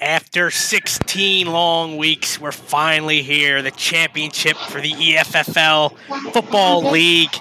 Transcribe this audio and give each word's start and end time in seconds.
After 0.00 0.50
16 0.50 1.46
long 1.46 1.96
weeks, 1.96 2.38
we're 2.38 2.52
finally 2.52 3.22
here. 3.22 3.62
The 3.62 3.70
championship 3.70 4.56
for 4.56 4.78
the 4.80 4.92
EFFL 4.92 5.96
Football 6.32 6.90
League. 6.90 7.34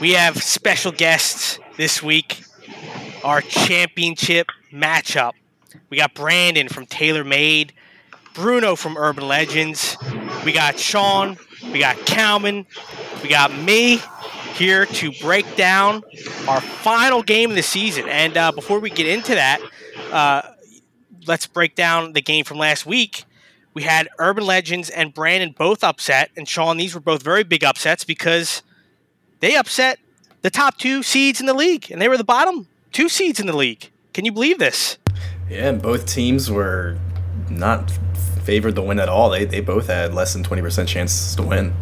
We 0.00 0.12
have 0.12 0.42
special 0.42 0.92
guests 0.92 1.58
this 1.76 2.02
week. 2.02 2.42
Our 3.22 3.42
championship 3.42 4.46
matchup. 4.72 5.32
We 5.90 5.98
got 5.98 6.14
Brandon 6.14 6.68
from 6.68 6.86
Taylor 6.86 7.24
Made, 7.24 7.74
Bruno 8.32 8.74
from 8.74 8.96
Urban 8.96 9.28
Legends. 9.28 9.98
We 10.46 10.52
got 10.52 10.78
Sean. 10.78 11.36
We 11.64 11.80
got 11.80 11.98
Calman. 12.06 12.64
We 13.22 13.28
got 13.28 13.54
me 13.54 14.00
here 14.54 14.86
to 14.86 15.12
break 15.20 15.56
down 15.56 16.02
our 16.48 16.62
final 16.62 17.22
game 17.22 17.50
of 17.50 17.56
the 17.56 17.62
season. 17.62 18.08
And 18.08 18.38
uh, 18.38 18.52
before 18.52 18.78
we 18.78 18.88
get 18.88 19.06
into 19.06 19.34
that, 19.34 19.60
uh, 20.10 20.42
let's 21.28 21.46
break 21.46 21.74
down 21.74 22.14
the 22.14 22.22
game 22.22 22.44
from 22.44 22.58
last 22.58 22.86
week. 22.86 23.24
We 23.74 23.82
had 23.82 24.08
Urban 24.18 24.44
Legends 24.44 24.90
and 24.90 25.14
Brandon 25.14 25.54
both 25.56 25.84
upset, 25.84 26.30
and 26.36 26.48
Sean, 26.48 26.78
these 26.78 26.94
were 26.94 27.00
both 27.00 27.22
very 27.22 27.44
big 27.44 27.62
upsets 27.62 28.02
because 28.02 28.62
they 29.40 29.54
upset 29.54 29.98
the 30.42 30.50
top 30.50 30.78
two 30.78 31.02
seeds 31.02 31.38
in 31.38 31.46
the 31.46 31.54
league, 31.54 31.90
and 31.90 32.00
they 32.00 32.08
were 32.08 32.16
the 32.16 32.24
bottom 32.24 32.66
two 32.92 33.08
seeds 33.08 33.38
in 33.38 33.46
the 33.46 33.56
league. 33.56 33.90
Can 34.14 34.24
you 34.24 34.32
believe 34.32 34.58
this? 34.58 34.98
Yeah, 35.48 35.68
and 35.68 35.80
both 35.80 36.06
teams 36.06 36.50
were 36.50 36.98
not 37.50 37.92
favored 38.42 38.74
to 38.76 38.82
win 38.82 38.98
at 38.98 39.08
all. 39.08 39.30
They, 39.30 39.44
they 39.44 39.60
both 39.60 39.86
had 39.86 40.14
less 40.14 40.32
than 40.32 40.42
20% 40.42 40.88
chances 40.88 41.36
to 41.36 41.42
win 41.42 41.74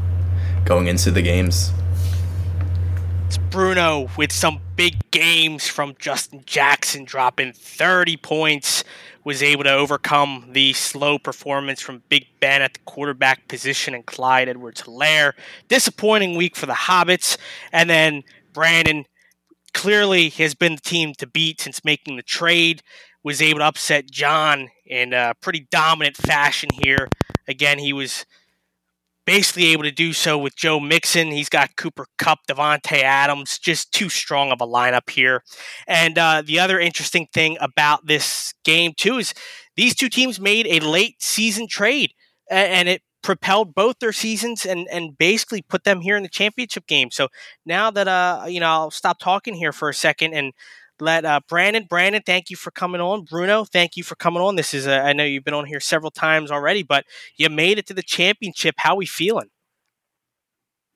going 0.64 0.88
into 0.88 1.10
the 1.10 1.22
games. 1.22 1.72
It's 3.26 3.38
Bruno 3.38 4.08
with 4.16 4.32
some 4.32 4.60
big 4.76 5.10
games 5.10 5.66
from 5.66 5.96
Justin 5.98 6.42
Jackson 6.44 7.04
dropping 7.04 7.52
30 7.52 8.16
points, 8.18 8.84
was 9.26 9.42
able 9.42 9.64
to 9.64 9.72
overcome 9.72 10.50
the 10.52 10.72
slow 10.72 11.18
performance 11.18 11.80
from 11.80 12.00
Big 12.08 12.28
Ben 12.38 12.62
at 12.62 12.74
the 12.74 12.80
quarterback 12.84 13.48
position 13.48 13.92
and 13.92 14.06
Clyde 14.06 14.48
Edwards 14.48 14.82
Helaire. 14.82 15.32
Disappointing 15.66 16.36
week 16.36 16.54
for 16.54 16.66
the 16.66 16.72
Hobbits. 16.72 17.36
And 17.72 17.90
then 17.90 18.22
Brandon 18.52 19.04
clearly 19.74 20.28
has 20.28 20.54
been 20.54 20.76
the 20.76 20.80
team 20.80 21.12
to 21.14 21.26
beat 21.26 21.60
since 21.60 21.84
making 21.84 22.14
the 22.14 22.22
trade, 22.22 22.84
was 23.24 23.42
able 23.42 23.58
to 23.58 23.64
upset 23.64 24.12
John 24.12 24.68
in 24.86 25.12
a 25.12 25.34
pretty 25.40 25.66
dominant 25.72 26.16
fashion 26.16 26.68
here. 26.80 27.08
Again, 27.48 27.80
he 27.80 27.92
was 27.92 28.26
basically 29.26 29.66
able 29.66 29.82
to 29.82 29.90
do 29.90 30.12
so 30.12 30.38
with 30.38 30.56
Joe 30.56 30.80
Mixon. 30.80 31.32
He's 31.32 31.48
got 31.48 31.76
Cooper 31.76 32.06
Kupp, 32.18 32.40
Davante 32.48 33.02
Adams, 33.02 33.58
just 33.58 33.92
too 33.92 34.08
strong 34.08 34.52
of 34.52 34.60
a 34.60 34.66
lineup 34.66 35.10
here. 35.10 35.42
And 35.86 36.16
uh, 36.16 36.42
the 36.46 36.60
other 36.60 36.78
interesting 36.78 37.26
thing 37.34 37.58
about 37.60 38.06
this 38.06 38.54
game 38.64 38.92
too 38.96 39.18
is 39.18 39.34
these 39.76 39.94
two 39.94 40.08
teams 40.08 40.40
made 40.40 40.66
a 40.68 40.80
late 40.80 41.16
season 41.20 41.66
trade, 41.68 42.12
and 42.50 42.88
it 42.88 43.02
propelled 43.22 43.74
both 43.74 43.98
their 43.98 44.12
seasons 44.12 44.64
and 44.64 44.86
and 44.88 45.18
basically 45.18 45.60
put 45.60 45.82
them 45.82 46.00
here 46.00 46.16
in 46.16 46.22
the 46.22 46.28
championship 46.28 46.86
game. 46.86 47.10
So 47.10 47.28
now 47.66 47.90
that 47.90 48.06
uh 48.06 48.44
you 48.46 48.60
know 48.60 48.68
I'll 48.68 48.90
stop 48.92 49.18
talking 49.18 49.54
here 49.54 49.72
for 49.72 49.88
a 49.88 49.94
second 49.94 50.32
and 50.32 50.52
let 51.00 51.24
uh, 51.24 51.40
Brandon. 51.48 51.84
Brandon, 51.88 52.22
thank 52.24 52.50
you 52.50 52.56
for 52.56 52.70
coming 52.70 53.00
on. 53.00 53.24
Bruno, 53.24 53.64
thank 53.64 53.96
you 53.96 54.02
for 54.02 54.14
coming 54.14 54.42
on. 54.42 54.56
This 54.56 54.74
is 54.74 54.86
a, 54.86 55.00
I 55.00 55.12
know 55.12 55.24
you've 55.24 55.44
been 55.44 55.54
on 55.54 55.66
here 55.66 55.80
several 55.80 56.10
times 56.10 56.50
already, 56.50 56.82
but 56.82 57.04
you 57.36 57.48
made 57.48 57.78
it 57.78 57.86
to 57.86 57.94
the 57.94 58.02
championship. 58.02 58.74
How 58.78 58.96
we 58.96 59.06
feeling? 59.06 59.50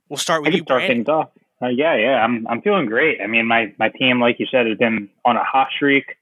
We'll 0.08 0.16
start 0.16 0.42
with 0.42 0.52
I 0.52 0.56
you, 0.56 0.62
start 0.62 0.80
Brandon. 0.80 0.98
things 0.98 1.08
off. 1.08 1.30
Uh, 1.62 1.68
yeah, 1.68 1.94
yeah, 1.94 2.24
I'm 2.24 2.46
I'm 2.48 2.62
feeling 2.62 2.86
great. 2.86 3.20
I 3.20 3.26
mean, 3.26 3.46
my 3.46 3.72
my 3.78 3.90
team, 3.90 4.20
like 4.20 4.40
you 4.40 4.46
said, 4.50 4.66
has 4.66 4.78
been 4.78 5.08
on 5.24 5.36
a 5.36 5.44
hot 5.44 5.68
streak, 5.76 6.16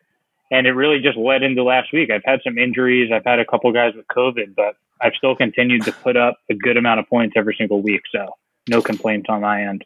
and 0.50 0.66
it 0.66 0.72
really 0.72 1.00
just 1.00 1.16
led 1.16 1.42
into 1.42 1.62
last 1.62 1.92
week. 1.92 2.10
I've 2.10 2.24
had 2.24 2.40
some 2.42 2.58
injuries. 2.58 3.10
I've 3.12 3.24
had 3.24 3.38
a 3.38 3.44
couple 3.44 3.72
guys 3.72 3.94
with 3.94 4.06
COVID, 4.08 4.56
but 4.56 4.76
I've 5.00 5.14
still 5.16 5.36
continued 5.36 5.84
to 5.84 5.92
put 5.92 6.16
up 6.16 6.38
a 6.50 6.54
good 6.54 6.76
amount 6.76 7.00
of 7.00 7.08
points 7.08 7.34
every 7.36 7.54
single 7.56 7.80
week. 7.80 8.02
So 8.10 8.27
no 8.68 8.83
complaints 8.83 9.27
on 9.28 9.42
my 9.42 9.62
end. 9.62 9.84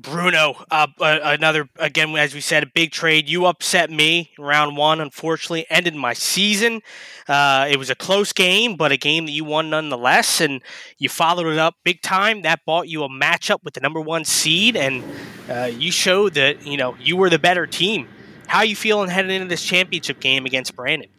Bruno, 0.00 0.54
uh, 0.70 0.86
uh, 1.00 1.18
another 1.22 1.68
again, 1.76 2.14
as 2.16 2.32
we 2.32 2.40
said, 2.40 2.62
a 2.62 2.66
big 2.66 2.92
trade. 2.92 3.28
You 3.28 3.46
upset 3.46 3.90
me 3.90 4.30
round 4.38 4.76
one. 4.76 5.00
Unfortunately, 5.00 5.66
ended 5.68 5.94
my 5.94 6.12
season. 6.12 6.82
Uh, 7.26 7.66
it 7.68 7.78
was 7.78 7.90
a 7.90 7.94
close 7.96 8.32
game, 8.32 8.76
but 8.76 8.92
a 8.92 8.96
game 8.96 9.26
that 9.26 9.32
you 9.32 9.44
won 9.44 9.70
nonetheless, 9.70 10.40
and 10.40 10.62
you 10.98 11.08
followed 11.08 11.48
it 11.48 11.58
up 11.58 11.74
big 11.84 12.00
time. 12.00 12.42
That 12.42 12.64
bought 12.64 12.88
you 12.88 13.02
a 13.02 13.08
matchup 13.08 13.64
with 13.64 13.74
the 13.74 13.80
number 13.80 14.00
one 14.00 14.24
seed, 14.24 14.76
and 14.76 15.02
uh, 15.50 15.64
you 15.64 15.90
showed 15.90 16.34
that 16.34 16.64
you 16.64 16.76
know 16.76 16.96
you 17.00 17.16
were 17.16 17.28
the 17.28 17.38
better 17.38 17.66
team. 17.66 18.08
How 18.46 18.62
you 18.62 18.76
feeling 18.76 19.10
heading 19.10 19.30
into 19.32 19.48
this 19.48 19.62
championship 19.62 20.20
game 20.20 20.46
against 20.46 20.74
Brandon? 20.76 21.10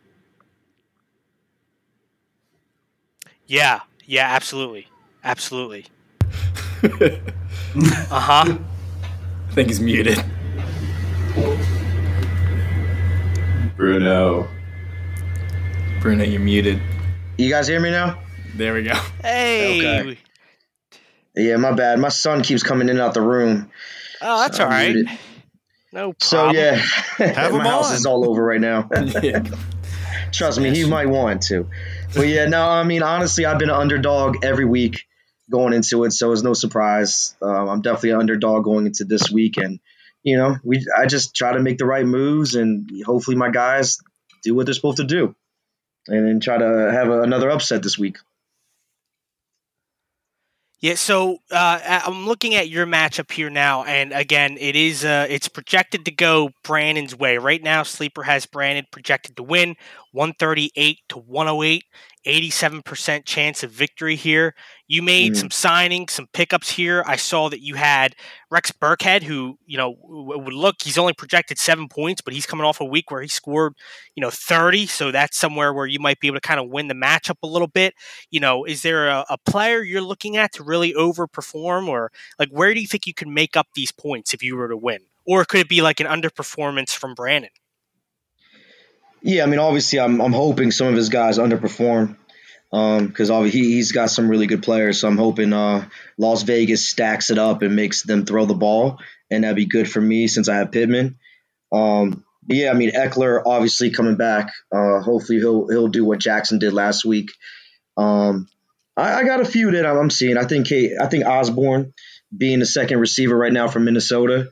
Yeah, 3.46 3.82
yeah, 4.06 4.28
absolutely, 4.28 4.88
absolutely. 5.24 5.86
uh 8.12 8.20
huh. 8.20 8.58
I 9.50 9.54
think 9.54 9.68
he's 9.70 9.80
muted. 9.80 10.24
Bruno. 13.76 14.48
Bruno, 16.02 16.24
you're 16.24 16.40
muted. 16.42 16.82
You 17.38 17.50
guys 17.50 17.68
hear 17.68 17.80
me 17.80 17.92
now? 17.92 18.20
There 18.56 18.74
we 18.74 18.84
go. 18.84 18.94
Hey. 19.22 20.02
Okay. 20.02 20.18
Yeah, 21.36 21.58
my 21.58 21.72
bad. 21.72 22.00
My 22.00 22.10
son 22.10 22.42
keeps 22.42 22.64
coming 22.64 22.90
in 22.90 22.96
and 22.96 23.02
out 23.02 23.14
the 23.14 23.22
room. 23.22 23.70
Oh, 24.22 24.40
that's 24.42 24.58
So 24.58 24.66
all 24.66 24.72
muted. 24.72 25.10
No 25.92 26.14
So 26.20 26.52
yeah, 26.52 26.76
Have 27.18 27.52
my 27.54 27.68
house 27.68 27.90
on. 27.92 27.96
is 27.96 28.06
all 28.06 28.30
over 28.30 28.44
right 28.44 28.62
now. 28.62 28.90
yeah. 29.24 29.44
Trust 30.32 30.60
me, 30.60 30.70
he 30.76 30.86
might 30.86 31.08
want 31.08 31.44
to. 31.44 31.68
But 32.14 32.28
yeah, 32.28 32.46
no, 32.46 32.68
I 32.68 32.84
mean 32.84 33.02
honestly, 33.04 33.46
I've 33.46 33.58
been 33.60 33.70
an 33.70 33.76
underdog 33.76 34.44
every 34.44 34.66
week 34.66 35.06
going 35.50 35.74
into 35.74 36.04
it, 36.04 36.12
so 36.12 36.32
it's 36.32 36.44
no 36.44 36.54
surprise. 36.54 37.36
Um, 37.42 37.70
I'm 37.70 37.82
definitely 37.82 38.12
an 38.12 38.20
underdog 38.20 38.64
going 38.64 38.86
into 38.86 39.06
this 39.06 39.32
week, 39.32 39.58
and 39.58 39.80
you 40.24 40.38
know, 40.38 40.58
we 40.64 40.86
I 40.98 41.06
just 41.06 41.36
try 41.36 41.54
to 41.54 41.60
make 41.60 41.78
the 41.78 41.86
right 41.86 42.06
moves, 42.06 42.56
and 42.56 42.90
hopefully 43.06 43.38
my 43.38 43.50
guys 43.50 43.98
do 44.44 44.56
what 44.56 44.66
they're 44.66 44.74
supposed 44.74 44.98
to 44.98 45.06
do, 45.06 45.36
and 46.08 46.28
then 46.28 46.40
try 46.40 46.58
to 46.58 46.92
have 46.92 47.10
a, 47.10 47.22
another 47.22 47.50
upset 47.50 47.84
this 47.84 47.98
week. 47.98 48.18
Yeah, 50.82 50.96
so 50.96 51.40
uh, 51.52 51.80
I'm 52.06 52.26
looking 52.26 52.56
at 52.56 52.70
your 52.70 52.86
matchup 52.86 53.30
here 53.34 53.50
now, 53.50 53.84
and 53.84 54.14
again, 54.14 54.56
it 54.58 54.78
is 54.78 55.04
uh, 55.04 55.28
it's 55.30 55.50
projected 55.50 56.06
to 56.06 56.12
go 56.12 56.52
Brandon's 56.64 57.14
way 57.14 57.38
right 57.38 57.62
now. 57.62 57.84
Sleeper 57.84 58.24
has 58.24 58.46
Brandon 58.46 58.86
projected 58.90 59.36
to 59.36 59.44
win 59.44 59.76
138 60.14 61.00
to 61.10 61.20
108, 61.20 61.84
87 62.24 62.82
percent 62.84 63.26
chance 63.26 63.62
of 63.62 63.72
victory 63.72 64.16
here. 64.16 64.56
You 64.90 65.02
made 65.04 65.34
Mhm. 65.34 65.38
some 65.38 65.50
signings, 65.50 66.10
some 66.10 66.28
pickups 66.34 66.70
here. 66.70 67.04
I 67.08 67.16
saw 67.16 67.48
that 67.50 67.62
you 67.62 67.76
had 67.76 68.16
Rex 68.52 68.72
Burkhead, 68.72 69.24
who 69.24 69.58
you 69.66 69.78
know 69.78 69.96
would 70.04 70.54
look 70.54 70.78
he's 70.84 70.98
only 70.98 71.14
projected 71.14 71.58
seven 71.60 71.88
points, 71.88 72.22
but 72.22 72.34
he's 72.34 72.46
coming 72.48 72.66
off 72.66 72.82
a 72.82 72.86
week 72.86 73.12
where 73.12 73.22
he 73.22 73.30
scored 73.30 73.76
you 74.16 74.22
know 74.22 74.32
30, 74.32 74.88
so 74.88 75.12
that's 75.12 75.38
somewhere 75.38 75.74
where 75.74 75.86
you 75.86 76.00
might 76.00 76.20
be 76.20 76.28
able 76.28 76.38
to 76.38 76.42
kind 76.48 76.60
of 76.60 76.70
win 76.70 76.90
the 76.90 76.96
matchup 76.96 77.38
a 77.44 77.48
little 77.48 77.68
bit 77.68 77.94
you 78.32 78.40
know, 78.40 78.66
is 78.66 78.82
there 78.82 79.08
a, 79.10 79.26
a 79.30 79.38
player 79.38 79.82
you're 79.82 80.02
looking 80.02 80.38
at 80.38 80.54
to 80.54 80.64
really 80.64 80.94
overperform, 80.94 81.88
or 81.88 82.12
like 82.38 82.50
where 82.50 82.74
do 82.74 82.82
you 82.82 82.88
think 82.88 83.08
you 83.08 83.14
can 83.14 83.34
make 83.34 83.56
up 83.56 83.68
these 83.76 83.92
points 83.92 84.34
if 84.34 84.44
you 84.44 84.56
were 84.56 84.68
to 84.68 84.78
win, 84.78 85.00
or 85.26 85.46
could 85.46 85.62
it 85.62 85.70
be 85.70 85.82
like 85.82 86.00
an 86.00 86.08
underperformance 86.08 86.92
from 86.96 87.14
Brandon? 87.16 87.52
Yeah, 89.22 89.44
I 89.44 89.48
mean, 89.48 89.60
obviously, 89.60 90.00
I'm 90.00 90.22
I'm 90.22 90.34
hoping 90.34 90.72
some 90.72 90.88
of 90.88 90.96
his 90.96 91.10
guys 91.10 91.38
underperform 91.38 92.16
because 92.72 93.30
obviously 93.30 93.62
he, 93.62 93.74
he's 93.74 93.92
got 93.92 94.12
some 94.12 94.30
really 94.30 94.48
good 94.48 94.64
players. 94.64 95.02
So 95.02 95.08
I'm 95.08 95.18
hoping 95.18 95.54
uh, 95.54 95.88
Las 96.18 96.44
Vegas 96.44 96.90
stacks 96.90 97.32
it 97.32 97.38
up 97.38 97.62
and 97.62 97.76
makes 97.76 98.04
them 98.04 98.26
throw 98.26 98.46
the 98.46 98.54
ball, 98.54 99.00
and 99.32 99.44
that'd 99.44 99.56
be 99.56 99.66
good 99.66 99.90
for 99.90 100.02
me 100.02 100.28
since 100.28 100.50
I 100.50 100.58
have 100.58 100.72
Pittman. 100.72 101.18
Um, 101.72 102.24
yeah, 102.48 102.72
I 102.72 102.74
mean, 102.74 102.92
Ekeler 102.92 103.42
obviously 103.46 103.92
coming 103.92 104.16
back. 104.18 104.52
Uh, 104.72 105.00
hopefully, 105.02 105.40
he'll 105.40 105.68
he'll 105.68 105.88
do 105.88 106.06
what 106.06 106.20
Jackson 106.20 106.60
did 106.60 106.74
last 106.74 107.06
week. 107.06 107.30
Um, 107.98 108.48
I, 108.98 109.16
I 109.16 109.24
got 109.24 109.42
a 109.42 109.46
few 109.46 109.72
that 109.72 109.86
I'm, 109.86 109.98
I'm 109.98 110.10
seeing. 110.10 110.38
I 110.38 110.46
think 110.46 110.68
Kate, 110.68 110.94
I 111.00 111.08
think 111.08 111.26
Osborn 111.26 111.94
being 112.36 112.60
the 112.60 112.66
second 112.66 113.00
receiver 113.00 113.36
right 113.36 113.54
now 113.54 113.68
from 113.68 113.86
Minnesota. 113.86 114.50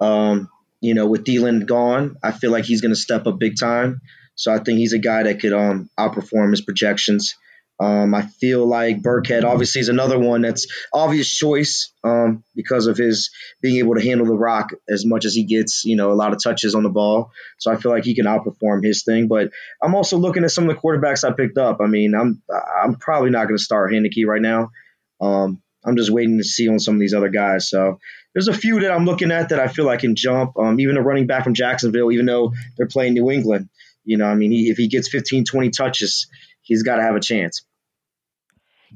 Um, 0.00 0.48
you 0.80 0.94
know, 0.94 1.06
with 1.06 1.24
Thielen 1.24 1.66
gone, 1.66 2.16
I 2.22 2.32
feel 2.32 2.50
like 2.50 2.64
he's 2.64 2.80
going 2.80 2.94
to 2.94 3.00
step 3.00 3.26
up 3.26 3.38
big 3.38 3.54
time. 3.58 4.00
So 4.34 4.52
I 4.52 4.58
think 4.58 4.78
he's 4.78 4.94
a 4.94 4.98
guy 4.98 5.24
that 5.24 5.40
could 5.40 5.52
um, 5.52 5.90
outperform 5.98 6.50
his 6.50 6.62
projections. 6.62 7.36
Um, 7.80 8.14
I 8.14 8.22
feel 8.22 8.66
like 8.66 9.00
Burkhead 9.00 9.42
obviously 9.42 9.80
is 9.80 9.88
another 9.88 10.18
one 10.18 10.42
that's 10.42 10.66
obvious 10.92 11.34
choice 11.34 11.94
um, 12.04 12.44
because 12.54 12.86
of 12.86 12.98
his 12.98 13.30
being 13.62 13.76
able 13.76 13.94
to 13.94 14.02
handle 14.02 14.26
the 14.26 14.36
rock 14.36 14.70
as 14.86 15.06
much 15.06 15.24
as 15.24 15.34
he 15.34 15.44
gets, 15.44 15.86
you 15.86 15.96
know, 15.96 16.12
a 16.12 16.14
lot 16.14 16.34
of 16.34 16.42
touches 16.42 16.74
on 16.74 16.82
the 16.82 16.90
ball. 16.90 17.32
So 17.58 17.72
I 17.72 17.76
feel 17.76 17.90
like 17.90 18.04
he 18.04 18.14
can 18.14 18.26
outperform 18.26 18.84
his 18.84 19.02
thing. 19.02 19.28
But 19.28 19.52
I'm 19.82 19.94
also 19.94 20.18
looking 20.18 20.44
at 20.44 20.50
some 20.50 20.68
of 20.68 20.76
the 20.76 20.80
quarterbacks 20.80 21.26
I 21.26 21.32
picked 21.32 21.56
up. 21.56 21.78
I 21.80 21.86
mean, 21.86 22.14
I'm 22.14 22.42
I'm 22.82 22.96
probably 22.96 23.30
not 23.30 23.48
going 23.48 23.56
to 23.56 23.64
start 23.64 23.92
Heinicke 23.92 24.26
right 24.26 24.42
now. 24.42 24.72
Um, 25.18 25.62
I'm 25.82 25.96
just 25.96 26.10
waiting 26.10 26.36
to 26.36 26.44
see 26.44 26.68
on 26.68 26.80
some 26.80 26.94
of 26.94 27.00
these 27.00 27.14
other 27.14 27.30
guys. 27.30 27.70
So 27.70 27.98
there's 28.34 28.48
a 28.48 28.52
few 28.52 28.80
that 28.80 28.92
I'm 28.92 29.06
looking 29.06 29.30
at 29.30 29.48
that 29.48 29.58
I 29.58 29.68
feel 29.68 29.88
I 29.88 29.96
can 29.96 30.16
jump. 30.16 30.58
Um, 30.58 30.78
even 30.80 30.98
a 30.98 31.02
running 31.02 31.26
back 31.26 31.44
from 31.44 31.54
Jacksonville, 31.54 32.12
even 32.12 32.26
though 32.26 32.52
they're 32.76 32.86
playing 32.86 33.14
New 33.14 33.30
England, 33.30 33.70
you 34.04 34.18
know, 34.18 34.26
I 34.26 34.34
mean, 34.34 34.50
he, 34.50 34.68
if 34.68 34.76
he 34.76 34.88
gets 34.88 35.08
15, 35.08 35.44
20 35.44 35.70
touches, 35.70 36.28
he's 36.60 36.82
got 36.82 36.96
to 36.96 37.02
have 37.02 37.16
a 37.16 37.20
chance. 37.20 37.64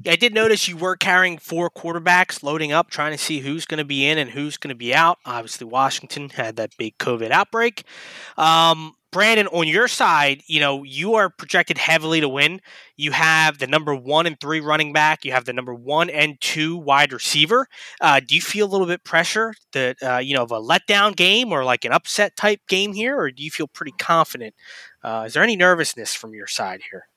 I 0.07 0.15
did 0.15 0.33
notice 0.33 0.67
you 0.67 0.77
were 0.77 0.95
carrying 0.95 1.37
four 1.37 1.69
quarterbacks, 1.69 2.43
loading 2.43 2.71
up, 2.71 2.89
trying 2.89 3.13
to 3.13 3.17
see 3.17 3.39
who's 3.39 3.65
going 3.65 3.77
to 3.77 3.85
be 3.85 4.05
in 4.05 4.17
and 4.17 4.29
who's 4.29 4.57
going 4.57 4.69
to 4.69 4.75
be 4.75 4.93
out. 4.93 5.19
Obviously, 5.25 5.65
Washington 5.65 6.29
had 6.29 6.57
that 6.57 6.75
big 6.77 6.97
COVID 6.97 7.31
outbreak. 7.31 7.83
Um, 8.37 8.93
Brandon, 9.11 9.47
on 9.47 9.65
your 9.65 9.87
side, 9.87 10.43
you 10.47 10.59
know, 10.59 10.83
you 10.83 11.13
are 11.13 11.29
projected 11.29 11.77
heavily 11.77 12.19
to 12.19 12.27
win. 12.27 12.59
You 12.97 13.13
have 13.13 13.59
the 13.59 13.67
number 13.67 13.95
one 13.95 14.25
and 14.25 14.37
three 14.41 14.59
running 14.59 14.91
back. 14.91 15.23
You 15.23 15.31
have 15.31 15.45
the 15.45 15.53
number 15.53 15.73
one 15.73 16.09
and 16.09 16.35
two 16.41 16.75
wide 16.75 17.13
receiver. 17.13 17.67
Uh, 18.01 18.19
do 18.19 18.35
you 18.35 18.41
feel 18.41 18.67
a 18.67 18.71
little 18.71 18.87
bit 18.87 19.05
pressure 19.05 19.53
that, 19.71 19.95
uh, 20.03 20.17
you 20.17 20.35
know, 20.35 20.43
of 20.43 20.51
a 20.51 20.59
letdown 20.59 21.15
game 21.15 21.53
or 21.53 21.63
like 21.63 21.85
an 21.85 21.93
upset 21.93 22.35
type 22.35 22.59
game 22.67 22.91
here, 22.91 23.17
or 23.17 23.31
do 23.31 23.41
you 23.41 23.51
feel 23.51 23.67
pretty 23.67 23.93
confident? 23.97 24.53
Uh, 25.01 25.23
is 25.25 25.33
there 25.33 25.43
any 25.43 25.55
nervousness 25.55 26.13
from 26.13 26.33
your 26.33 26.47
side 26.47 26.81
here? 26.91 27.07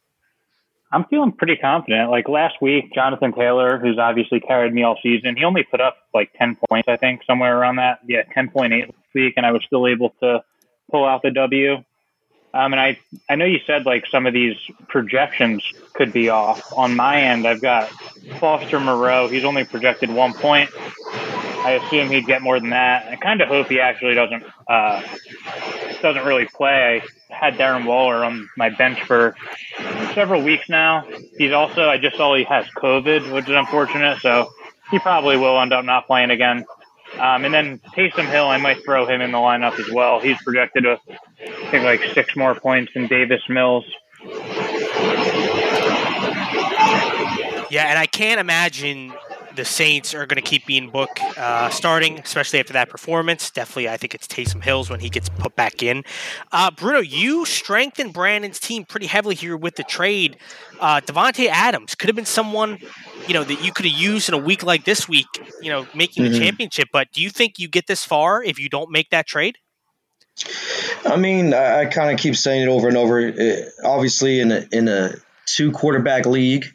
I'm 0.90 1.05
feeling 1.05 1.32
pretty 1.32 1.56
confident. 1.56 2.11
Like 2.11 2.29
last 2.29 2.56
week, 2.62 2.93
Jonathan 2.94 3.32
Taylor, 3.32 3.79
who's 3.79 3.99
obviously 3.99 4.40
carried 4.40 4.73
me 4.73 4.82
all 4.82 4.99
season, 5.02 5.37
he 5.37 5.44
only 5.44 5.62
put 5.64 5.81
up 5.81 5.99
like 6.14 6.32
10 6.38 6.56
points, 6.69 6.88
I 6.88 6.96
think, 6.96 7.23
somewhere 7.26 7.58
around 7.58 7.76
that. 7.76 8.00
Yeah, 8.06 8.23
10.8 8.37 8.70
last 8.70 8.93
week, 9.14 9.35
and 9.37 9.44
I 9.44 9.52
was 9.52 9.62
still 9.67 9.87
able 9.87 10.11
to 10.20 10.43
pull 10.90 11.05
out 11.05 11.23
the 11.23 11.31
W. 11.31 11.85
Um, 12.55 12.73
and 12.73 12.81
I, 12.81 12.99
I 13.29 13.35
know 13.35 13.44
you 13.44 13.58
said 13.67 13.85
like 13.85 14.06
some 14.11 14.26
of 14.26 14.32
these 14.32 14.56
projections 14.88 15.62
could 15.93 16.12
be 16.12 16.31
off. 16.31 16.73
On 16.76 16.96
my 16.96 17.20
end, 17.20 17.46
I've 17.46 17.61
got 17.61 17.91
Foster 18.41 18.81
Moreau. 18.81 19.29
He's 19.29 19.44
only 19.44 19.64
projected 19.64 20.11
one 20.11 20.32
point. 20.32 20.70
I 20.76 21.73
assume 21.73 22.08
he'd 22.08 22.26
get 22.26 22.41
more 22.41 22.58
than 22.58 22.70
that. 22.70 23.06
I 23.08 23.17
kind 23.17 23.43
of 23.43 23.49
hope 23.49 23.69
he 23.69 23.81
actually 23.81 24.14
doesn't 24.14 24.43
uh, 24.67 25.02
doesn't 26.00 26.25
really 26.25 26.46
play. 26.46 27.02
Had 27.31 27.55
Darren 27.55 27.85
Waller 27.87 28.25
on 28.25 28.49
my 28.57 28.71
bench 28.71 29.03
for 29.03 29.37
several 30.15 30.43
weeks 30.43 30.69
now. 30.69 31.07
He's 31.37 31.53
also 31.53 31.89
I 31.89 31.99
just 31.99 32.17
saw 32.17 32.35
he 32.35 32.45
has 32.45 32.67
COVID, 32.77 33.33
which 33.33 33.49
is 33.49 33.55
unfortunate. 33.55 34.21
So 34.21 34.51
he 34.91 34.99
probably 34.99 35.37
will 35.37 35.61
end 35.61 35.73
up 35.73 35.85
not 35.85 36.07
playing 36.07 36.31
again. 36.31 36.65
Um, 37.19 37.45
and 37.45 37.55
then 37.55 37.79
Taysom 37.97 38.31
Hill, 38.31 38.47
I 38.49 38.59
might 38.59 38.85
throw 38.85 39.07
him 39.07 39.21
in 39.21 39.33
the 39.33 39.39
lineup 39.39 39.79
as 39.79 39.91
well. 39.91 40.21
He's 40.21 40.41
projected 40.43 40.85
to, 40.85 41.01
think, 41.71 41.85
like 41.85 42.03
six 42.13 42.37
more 42.37 42.55
points 42.55 42.93
than 42.93 43.07
Davis 43.07 43.43
Mills. 43.49 43.85
Yeah, 47.71 47.87
and 47.87 47.99
I 47.99 48.07
can't 48.11 48.41
imagine 48.41 49.13
the 49.58 49.64
Saints 49.64 50.14
are 50.14 50.25
going 50.25 50.40
to 50.40 50.49
keep 50.49 50.70
Ian 50.70 50.88
Book 50.88 51.10
uh, 51.37 51.69
starting, 51.69 52.20
especially 52.20 52.60
after 52.60 52.72
that 52.75 52.88
performance. 52.88 53.50
Definitely, 53.50 53.88
I 53.88 53.96
think 53.96 54.14
it's 54.14 54.28
Taysom 54.28 54.62
Hills 54.62 54.88
when 54.88 55.00
he 55.00 55.10
gets 55.10 55.28
put 55.28 55.56
back 55.56 55.82
in. 55.82 56.05
Uh, 56.52 56.70
Bruno, 56.70 57.00
you 57.00 57.44
strengthened 57.44 58.12
Brandon's 58.12 58.60
team 58.60 58.84
pretty 58.84 59.06
heavily 59.06 59.34
here 59.34 59.56
with 59.56 59.75
the 59.75 59.82
trade. 59.82 60.37
Uh, 60.78 61.00
Davante 61.00 61.49
Adams 61.49 61.96
could 61.96 62.08
have 62.08 62.14
been 62.14 62.25
someone, 62.25 62.78
you 63.26 63.34
know, 63.34 63.43
that 63.43 63.64
you 63.64 63.72
could 63.72 63.84
have 63.84 63.99
used 63.99 64.28
in 64.28 64.34
a 64.34 64.38
week 64.38 64.62
like 64.62 64.84
this 64.84 65.08
week, 65.08 65.26
you 65.60 65.70
know, 65.70 65.88
making 65.93 66.22
mm-hmm. 66.22 66.34
the 66.34 66.38
championship. 66.38 66.88
But 66.93 67.08
do 67.12 67.20
you 67.20 67.28
think 67.28 67.58
you 67.58 67.66
get 67.66 67.88
this 67.88 68.05
far 68.05 68.43
if 68.44 68.60
you 68.60 68.69
don't 68.69 68.93
make 68.93 69.10
that 69.10 69.26
trade? 69.26 69.56
I 71.05 71.16
mean, 71.16 71.52
I, 71.52 71.81
I 71.81 71.87
kind 71.87 72.12
of 72.12 72.20
keep 72.20 72.37
saying 72.37 72.62
it 72.62 72.69
over 72.69 72.87
and 72.87 72.96
over. 72.96 73.19
It, 73.19 73.72
obviously, 73.84 74.38
in 74.38 74.52
a 74.52 74.69
in 74.70 74.87
a 74.87 75.14
two 75.46 75.72
quarterback 75.72 76.26
league 76.26 76.66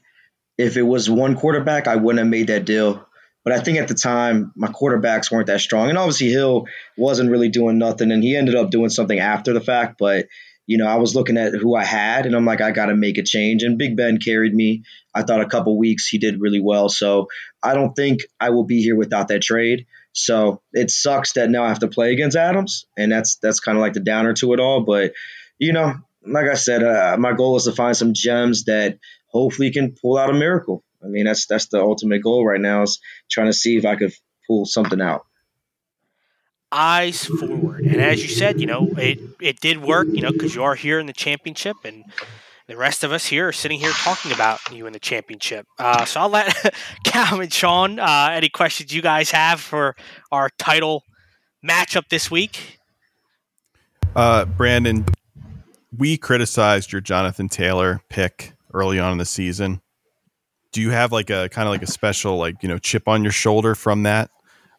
if 0.57 0.77
it 0.77 0.83
was 0.83 1.09
one 1.09 1.35
quarterback, 1.35 1.87
I 1.87 1.95
wouldn't 1.95 2.19
have 2.19 2.27
made 2.27 2.47
that 2.47 2.65
deal. 2.65 3.05
But 3.43 3.53
I 3.53 3.59
think 3.59 3.77
at 3.77 3.89
the 3.89 3.93
time, 3.93 4.53
my 4.55 4.67
quarterbacks 4.67 5.29
weren't 5.29 5.47
that 5.47 5.59
strong. 5.59 5.89
And 5.89 5.97
obviously, 5.97 6.29
Hill 6.29 6.65
wasn't 6.97 7.29
really 7.29 7.49
doing 7.49 7.77
nothing. 7.77 8.11
And 8.11 8.23
he 8.23 8.37
ended 8.37 8.55
up 8.55 8.71
doing 8.71 8.89
something 8.89 9.19
after 9.19 9.51
the 9.51 9.59
fact. 9.59 9.97
But, 9.99 10.27
you 10.65 10.77
know, 10.77 10.87
I 10.87 10.95
was 10.95 11.13
looking 11.13 11.37
at 11.37 11.53
who 11.53 11.75
I 11.75 11.83
had 11.83 12.25
and 12.25 12.35
I'm 12.35 12.45
like, 12.45 12.61
I 12.61 12.71
got 12.71 12.85
to 12.85 12.95
make 12.95 13.17
a 13.17 13.23
change. 13.23 13.63
And 13.63 13.77
Big 13.77 13.97
Ben 13.97 14.17
carried 14.17 14.53
me. 14.53 14.83
I 15.13 15.23
thought 15.23 15.41
a 15.41 15.49
couple 15.49 15.77
weeks 15.77 16.07
he 16.07 16.19
did 16.19 16.39
really 16.39 16.61
well. 16.61 16.87
So 16.87 17.27
I 17.61 17.73
don't 17.73 17.93
think 17.93 18.21
I 18.39 18.51
will 18.51 18.63
be 18.63 18.81
here 18.81 18.95
without 18.95 19.27
that 19.27 19.41
trade. 19.41 19.87
So 20.13 20.61
it 20.71 20.89
sucks 20.89 21.33
that 21.33 21.49
now 21.49 21.65
I 21.65 21.69
have 21.69 21.79
to 21.79 21.89
play 21.89 22.13
against 22.13 22.37
Adams. 22.37 22.85
And 22.97 23.11
that's, 23.11 23.35
that's 23.37 23.59
kind 23.59 23.77
of 23.77 23.81
like 23.81 23.93
the 23.93 23.99
downer 23.99 24.33
to 24.35 24.53
it 24.53 24.61
all. 24.61 24.85
But, 24.85 25.13
you 25.59 25.73
know, 25.73 25.95
like 26.25 26.45
I 26.45 26.53
said, 26.53 26.81
uh, 26.81 27.17
my 27.19 27.33
goal 27.33 27.57
is 27.57 27.65
to 27.65 27.73
find 27.73 27.97
some 27.97 28.13
gems 28.13 28.65
that 28.65 28.99
hopefully 29.33 29.71
can 29.71 29.95
pull 29.99 30.17
out 30.17 30.29
a 30.29 30.33
miracle. 30.33 30.83
I 31.03 31.07
mean, 31.07 31.25
that's 31.25 31.45
that's 31.47 31.67
the 31.67 31.81
ultimate 31.81 32.23
goal 32.23 32.45
right 32.45 32.61
now 32.61 32.83
is 32.83 32.99
trying 33.29 33.47
to 33.47 33.53
see 33.53 33.77
if 33.77 33.85
I 33.85 33.95
could 33.95 34.13
pull 34.47 34.65
something 34.65 35.01
out. 35.01 35.25
Eyes 36.71 37.25
forward, 37.25 37.85
and 37.85 38.01
as 38.01 38.23
you 38.23 38.29
said, 38.29 38.59
you 38.59 38.65
know 38.65 38.87
it 38.97 39.19
it 39.41 39.59
did 39.59 39.83
work, 39.83 40.07
you 40.09 40.21
know, 40.21 40.31
because 40.31 40.55
you 40.55 40.63
are 40.63 40.75
here 40.75 40.99
in 40.99 41.05
the 41.05 41.13
championship, 41.13 41.75
and 41.83 42.03
the 42.67 42.77
rest 42.77 43.03
of 43.03 43.11
us 43.11 43.25
here 43.25 43.49
are 43.49 43.53
sitting 43.53 43.79
here 43.79 43.91
talking 43.91 44.31
about 44.31 44.59
you 44.71 44.87
in 44.87 44.93
the 44.93 44.99
championship. 44.99 45.67
Uh, 45.77 46.05
so 46.05 46.21
I'll 46.21 46.29
let 46.29 46.73
Cam 47.03 47.41
and 47.41 47.53
Sean 47.53 47.99
uh, 47.99 48.29
any 48.31 48.49
questions 48.49 48.93
you 48.93 49.01
guys 49.01 49.29
have 49.31 49.59
for 49.59 49.95
our 50.31 50.49
title 50.57 51.03
matchup 51.63 52.09
this 52.09 52.31
week. 52.31 52.79
Uh, 54.15 54.45
Brandon, 54.45 55.05
we 55.95 56.17
criticized 56.17 56.91
your 56.91 57.01
Jonathan 57.01 57.49
Taylor 57.49 58.01
pick 58.09 58.52
early 58.73 58.99
on 58.99 59.11
in 59.11 59.17
the 59.17 59.25
season. 59.25 59.81
Do 60.71 60.81
you 60.81 60.89
have 60.89 61.11
like 61.11 61.29
a 61.29 61.49
kind 61.49 61.67
of 61.67 61.71
like 61.71 61.83
a 61.83 61.87
special 61.87 62.37
like 62.37 62.61
you 62.61 62.69
know 62.69 62.77
chip 62.77 63.07
on 63.07 63.23
your 63.23 63.31
shoulder 63.31 63.75
from 63.75 64.03
that? 64.03 64.29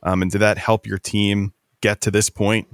Um, 0.02 0.22
and 0.22 0.30
did 0.30 0.38
that 0.38 0.58
help 0.58 0.86
your 0.86 0.98
team 0.98 1.54
get 1.80 2.00
to 2.02 2.10
this 2.10 2.28
point, 2.28 2.68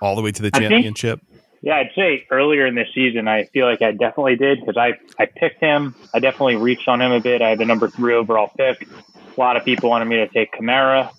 all 0.00 0.16
the 0.16 0.22
way 0.22 0.32
to 0.32 0.42
the 0.42 0.50
championship? 0.50 1.20
Think, 1.20 1.42
yeah, 1.62 1.76
I'd 1.76 1.92
say 1.94 2.26
earlier 2.30 2.66
in 2.66 2.74
the 2.74 2.84
season, 2.92 3.28
I 3.28 3.44
feel 3.44 3.66
like 3.66 3.82
I 3.82 3.92
definitely 3.92 4.36
did 4.36 4.60
because 4.60 4.76
I 4.76 4.98
I 5.22 5.26
picked 5.26 5.60
him. 5.60 5.94
I 6.12 6.18
definitely 6.18 6.56
reached 6.56 6.88
on 6.88 7.00
him 7.00 7.12
a 7.12 7.20
bit. 7.20 7.40
I 7.40 7.50
had 7.50 7.58
the 7.58 7.64
number 7.64 7.88
three 7.88 8.14
overall 8.14 8.50
pick. 8.56 8.86
A 9.36 9.40
lot 9.40 9.56
of 9.56 9.64
people 9.64 9.88
wanted 9.88 10.06
me 10.06 10.16
to 10.16 10.28
take 10.28 10.52
Kamara, 10.52 11.10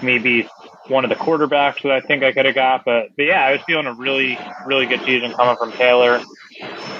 maybe 0.00 0.48
one 0.86 1.04
of 1.04 1.10
the 1.10 1.16
quarterbacks 1.16 1.82
that 1.82 1.92
I 1.92 2.00
think 2.00 2.22
I 2.22 2.32
could 2.32 2.46
have 2.46 2.54
got. 2.54 2.84
But 2.84 3.08
but 3.16 3.24
yeah, 3.24 3.44
I 3.44 3.52
was 3.52 3.60
feeling 3.66 3.86
a 3.86 3.92
really 3.92 4.38
really 4.64 4.86
good 4.86 5.00
season 5.00 5.32
coming 5.32 5.56
from 5.56 5.72
Taylor. 5.72 6.22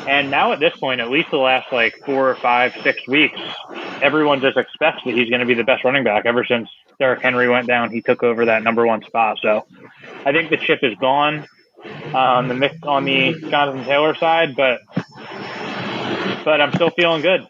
And 0.09 0.31
now 0.31 0.53
at 0.53 0.61
this 0.61 0.77
point, 0.77 1.01
at 1.01 1.11
least 1.11 1.31
the 1.31 1.39
last 1.39 1.73
like 1.73 1.95
four 2.05 2.29
or 2.29 2.35
five, 2.35 2.75
six 2.83 3.07
weeks, 3.07 3.39
everyone 4.03 4.41
just 4.41 4.57
expects 4.57 5.03
that 5.05 5.15
he's 5.15 5.29
going 5.29 5.41
to 5.41 5.47
be 5.47 5.55
the 5.55 5.65
best 5.65 5.85
running 5.85 6.05
back. 6.05 6.27
Ever 6.27 6.45
since 6.45 6.69
Derrick 6.99 7.21
Henry 7.21 7.49
went 7.49 7.69
down, 7.69 7.91
he 7.91 8.03
took 8.03 8.23
over 8.23 8.45
that 8.47 8.63
number 8.63 8.87
one 8.87 9.03
spot. 9.05 9.39
So 9.41 9.67
I 10.25 10.33
think 10.33 10.51
the 10.51 10.57
chip 10.57 10.81
is 10.83 10.97
gone 10.97 11.47
on 12.15 12.49
the 12.49 12.79
on 12.83 13.05
the 13.05 13.35
Jonathan 13.49 13.85
Taylor 13.85 14.15
side, 14.17 14.57
but 14.57 14.81
but 16.45 16.61
I'm 16.61 16.73
still 16.73 16.91
feeling 16.91 17.23
good. 17.23 17.47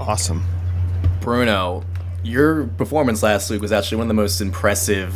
Awesome, 0.00 0.44
Bruno. 1.20 1.84
Your 2.24 2.66
performance 2.66 3.22
last 3.22 3.50
week 3.50 3.60
was 3.60 3.72
actually 3.72 3.98
one 3.98 4.04
of 4.04 4.08
the 4.08 4.14
most 4.14 4.40
impressive 4.40 5.14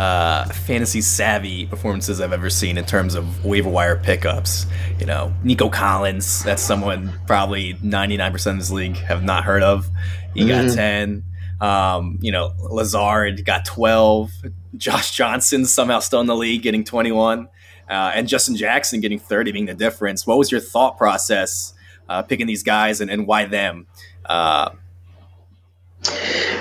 uh, 0.00 0.46
fantasy 0.46 1.02
savvy 1.02 1.66
performances 1.66 2.22
I've 2.22 2.32
ever 2.32 2.48
seen 2.48 2.78
in 2.78 2.86
terms 2.86 3.14
of 3.14 3.44
waiver 3.44 3.68
wire 3.68 3.96
pickups. 3.96 4.64
You 4.98 5.04
know, 5.04 5.30
Nico 5.44 5.68
Collins, 5.68 6.42
that's 6.42 6.62
someone 6.62 7.12
probably 7.26 7.74
99% 7.74 8.52
of 8.52 8.56
this 8.56 8.70
league 8.70 8.96
have 8.96 9.22
not 9.22 9.44
heard 9.44 9.62
of. 9.62 9.90
He 10.32 10.40
mm-hmm. 10.40 10.68
got 10.68 10.74
10. 10.74 11.22
Um, 11.60 12.18
you 12.22 12.32
know, 12.32 12.54
Lazard 12.58 13.44
got 13.44 13.66
12. 13.66 14.30
Josh 14.78 15.10
Johnson 15.10 15.66
somehow 15.66 15.98
still 15.98 16.22
in 16.22 16.26
the 16.26 16.36
league 16.36 16.62
getting 16.62 16.82
21. 16.82 17.46
Uh, 17.90 18.12
and 18.14 18.26
Justin 18.26 18.56
Jackson 18.56 19.02
getting 19.02 19.18
30 19.18 19.52
being 19.52 19.66
the 19.66 19.74
difference. 19.74 20.26
What 20.26 20.38
was 20.38 20.50
your 20.50 20.62
thought 20.62 20.96
process 20.96 21.74
uh, 22.08 22.22
picking 22.22 22.46
these 22.46 22.62
guys 22.62 23.02
and, 23.02 23.10
and 23.10 23.26
why 23.26 23.44
them? 23.44 23.86
Uh, 24.24 24.70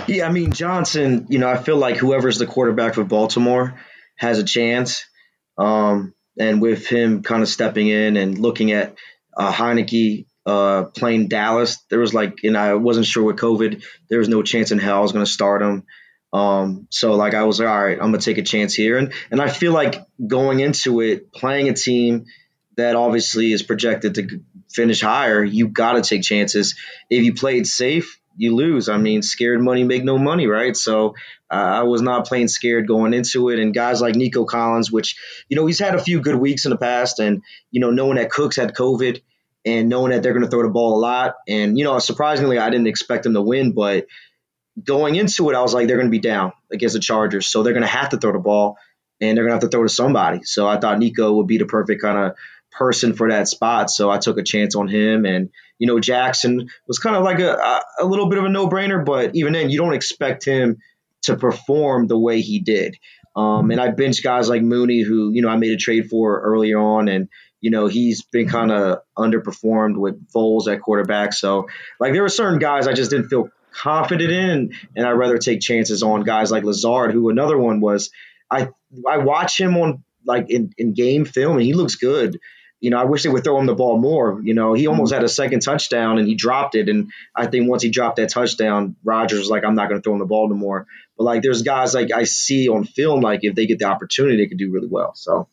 yeah, 0.07 0.27
I 0.27 0.31
mean 0.31 0.51
Johnson. 0.51 1.27
You 1.29 1.39
know, 1.39 1.49
I 1.49 1.57
feel 1.57 1.77
like 1.77 1.97
whoever's 1.97 2.37
the 2.37 2.45
quarterback 2.45 2.95
for 2.95 3.03
Baltimore 3.03 3.79
has 4.15 4.39
a 4.39 4.43
chance. 4.43 5.05
Um, 5.57 6.13
and 6.37 6.61
with 6.61 6.87
him 6.87 7.21
kind 7.21 7.43
of 7.43 7.49
stepping 7.49 7.87
in 7.87 8.15
and 8.15 8.37
looking 8.37 8.71
at 8.71 8.97
uh, 9.37 9.51
Heinicke 9.51 10.25
uh, 10.45 10.85
playing 10.85 11.27
Dallas, 11.27 11.77
there 11.89 11.99
was 11.99 12.13
like, 12.13 12.39
and 12.43 12.57
I 12.57 12.75
wasn't 12.75 13.05
sure 13.05 13.23
with 13.23 13.37
COVID, 13.37 13.83
there 14.09 14.19
was 14.19 14.29
no 14.29 14.41
chance 14.41 14.71
in 14.71 14.79
hell 14.79 14.97
I 14.97 15.01
was 15.01 15.11
going 15.11 15.25
to 15.25 15.31
start 15.31 15.61
him. 15.61 15.85
Um, 16.31 16.87
so 16.91 17.15
like 17.15 17.33
I 17.33 17.43
was 17.43 17.59
like, 17.59 17.69
all 17.69 17.83
right, 17.83 17.97
I'm 17.97 18.11
gonna 18.11 18.19
take 18.19 18.37
a 18.37 18.43
chance 18.43 18.75
here, 18.75 18.97
and 18.97 19.13
and 19.31 19.41
I 19.41 19.49
feel 19.49 19.71
like 19.71 20.05
going 20.25 20.59
into 20.59 21.01
it, 21.01 21.33
playing 21.33 21.69
a 21.69 21.73
team 21.73 22.25
that 22.77 22.95
obviously 22.95 23.51
is 23.51 23.63
projected 23.63 24.15
to 24.15 24.41
finish 24.71 25.01
higher, 25.01 25.43
you 25.43 25.67
got 25.67 25.93
to 25.93 26.01
take 26.01 26.21
chances. 26.21 26.75
If 27.09 27.23
you 27.23 27.33
played 27.33 27.65
safe, 27.65 28.19
you 28.39 28.55
lose. 28.55 28.87
I 28.87 28.97
mean, 28.97 29.21
scared 29.21 29.61
money 29.61 29.83
make 29.83 30.03
no 30.03 30.17
money, 30.17 30.47
right? 30.47 30.75
So 30.75 31.15
uh, 31.51 31.55
I 31.55 31.83
was 31.83 32.01
not 32.01 32.25
playing 32.25 32.47
scared 32.47 32.87
going 32.87 33.13
into 33.13 33.49
it. 33.49 33.59
And 33.59 33.73
guys 33.73 33.99
like 33.99 34.15
Nico 34.15 34.45
Collins, 34.45 34.89
which 34.89 35.17
you 35.49 35.57
know 35.57 35.65
he's 35.65 35.79
had 35.79 35.93
a 35.93 36.03
few 36.03 36.21
good 36.21 36.35
weeks 36.35 36.65
in 36.65 36.69
the 36.69 36.77
past, 36.77 37.19
and 37.19 37.43
you 37.69 37.81
know 37.81 37.91
knowing 37.91 38.15
that 38.15 38.31
Cooks 38.31 38.55
had 38.55 38.73
COVID, 38.73 39.21
and 39.65 39.89
knowing 39.89 40.11
that 40.11 40.23
they're 40.23 40.31
going 40.33 40.45
to 40.45 40.49
throw 40.49 40.63
the 40.63 40.69
ball 40.69 40.97
a 40.97 41.01
lot. 41.01 41.35
And 41.49 41.77
you 41.77 41.83
know, 41.83 41.99
surprisingly, 41.99 42.57
I 42.57 42.69
didn't 42.69 42.87
expect 42.87 43.23
them 43.23 43.33
to 43.33 43.41
win, 43.41 43.73
but 43.73 44.07
going 44.81 45.15
into 45.15 45.49
it, 45.49 45.55
I 45.55 45.61
was 45.61 45.73
like, 45.73 45.87
they're 45.87 45.97
going 45.97 46.07
to 46.07 46.11
be 46.11 46.19
down 46.19 46.53
against 46.71 46.93
the 46.93 47.01
Chargers, 47.01 47.45
so 47.45 47.61
they're 47.61 47.73
going 47.73 47.81
to 47.81 47.87
have 47.87 48.09
to 48.09 48.17
throw 48.17 48.31
the 48.31 48.39
ball, 48.39 48.77
and 49.19 49.37
they're 49.37 49.43
going 49.43 49.59
to 49.59 49.65
have 49.65 49.69
to 49.69 49.75
throw 49.75 49.83
to 49.83 49.89
somebody. 49.89 50.43
So 50.43 50.65
I 50.65 50.79
thought 50.79 50.97
Nico 50.97 51.33
would 51.33 51.47
be 51.47 51.57
the 51.57 51.65
perfect 51.65 52.01
kind 52.01 52.17
of 52.17 52.37
person 52.71 53.13
for 53.13 53.29
that 53.29 53.47
spot. 53.47 53.89
So 53.89 54.09
I 54.09 54.17
took 54.17 54.37
a 54.37 54.43
chance 54.43 54.75
on 54.75 54.87
him, 54.87 55.25
and 55.25 55.49
you 55.77 55.87
know, 55.87 55.99
Jackson 55.99 56.69
was 56.87 56.99
kind 56.99 57.15
of 57.15 57.23
like 57.23 57.39
a 57.39 57.81
a 57.99 58.05
little 58.05 58.29
bit 58.29 58.39
of 58.39 58.45
a 58.45 58.49
no 58.49 58.67
brainer, 58.67 59.03
but 59.03 59.35
even 59.35 59.53
then, 59.53 59.69
you 59.69 59.79
don't 59.79 59.93
expect 59.93 60.45
him 60.45 60.77
to 61.23 61.35
perform 61.35 62.07
the 62.07 62.17
way 62.17 62.41
he 62.41 62.59
did. 62.59 62.95
Um, 63.35 63.71
and 63.71 63.79
I 63.79 63.91
bench 63.91 64.23
guys 64.23 64.49
like 64.49 64.61
Mooney, 64.61 65.01
who 65.01 65.31
you 65.31 65.41
know 65.41 65.49
I 65.49 65.57
made 65.57 65.71
a 65.71 65.77
trade 65.77 66.09
for 66.09 66.39
earlier 66.41 66.79
on, 66.79 67.07
and 67.07 67.29
you 67.61 67.71
know 67.71 67.87
he's 67.87 68.21
been 68.23 68.49
kind 68.49 68.71
of 68.71 68.99
underperformed 69.17 69.97
with 69.97 70.29
Foles 70.31 70.71
at 70.71 70.81
quarterback. 70.81 71.33
So 71.33 71.67
like 71.99 72.13
there 72.13 72.21
were 72.21 72.29
certain 72.29 72.59
guys 72.59 72.87
I 72.87 72.93
just 72.93 73.11
didn't 73.11 73.29
feel 73.29 73.49
confident 73.71 74.31
in, 74.31 74.73
and 74.95 75.05
I'd 75.05 75.11
rather 75.11 75.37
take 75.37 75.61
chances 75.61 76.03
on 76.03 76.23
guys 76.23 76.51
like 76.51 76.63
Lazard, 76.63 77.13
who 77.13 77.29
another 77.29 77.57
one 77.57 77.79
was. 77.79 78.11
I 78.51 78.69
I 79.07 79.17
watch 79.19 79.59
him 79.59 79.77
on 79.77 80.03
like 80.25 80.49
in, 80.49 80.73
in 80.77 80.93
game 80.93 81.25
film, 81.25 81.57
and 81.57 81.65
he 81.65 81.73
looks 81.73 81.95
good. 81.95 82.39
You 82.79 82.91
know, 82.91 82.97
I 82.97 83.05
wish 83.05 83.23
they 83.23 83.29
would 83.29 83.43
throw 83.43 83.59
him 83.59 83.65
the 83.65 83.75
ball 83.75 83.97
more. 83.97 84.39
You 84.41 84.53
know, 84.53 84.73
he 84.73 84.87
almost 84.87 85.13
had 85.13 85.23
a 85.23 85.29
second 85.29 85.61
touchdown 85.61 86.17
and 86.17 86.27
he 86.27 86.35
dropped 86.35 86.75
it. 86.75 86.87
And 86.87 87.11
I 87.35 87.47
think 87.47 87.69
once 87.69 87.83
he 87.83 87.89
dropped 87.89 88.17
that 88.17 88.29
touchdown, 88.29 88.95
Rodgers 89.03 89.39
was 89.39 89.49
like, 89.49 89.65
I'm 89.65 89.75
not 89.75 89.89
going 89.89 89.99
to 89.99 90.03
throw 90.03 90.13
him 90.13 90.19
the 90.19 90.25
ball 90.25 90.47
no 90.47 90.55
more. 90.55 90.87
But 91.17 91.25
like, 91.25 91.41
there's 91.41 91.61
guys 91.61 91.93
like 91.93 92.11
I 92.13 92.23
see 92.23 92.69
on 92.69 92.85
film, 92.85 93.21
like 93.21 93.41
if 93.43 93.55
they 93.55 93.65
get 93.65 93.79
the 93.79 93.85
opportunity, 93.85 94.37
they 94.37 94.47
could 94.47 94.57
do 94.57 94.71
really 94.71 94.87
well. 94.87 95.13
So, 95.15 95.49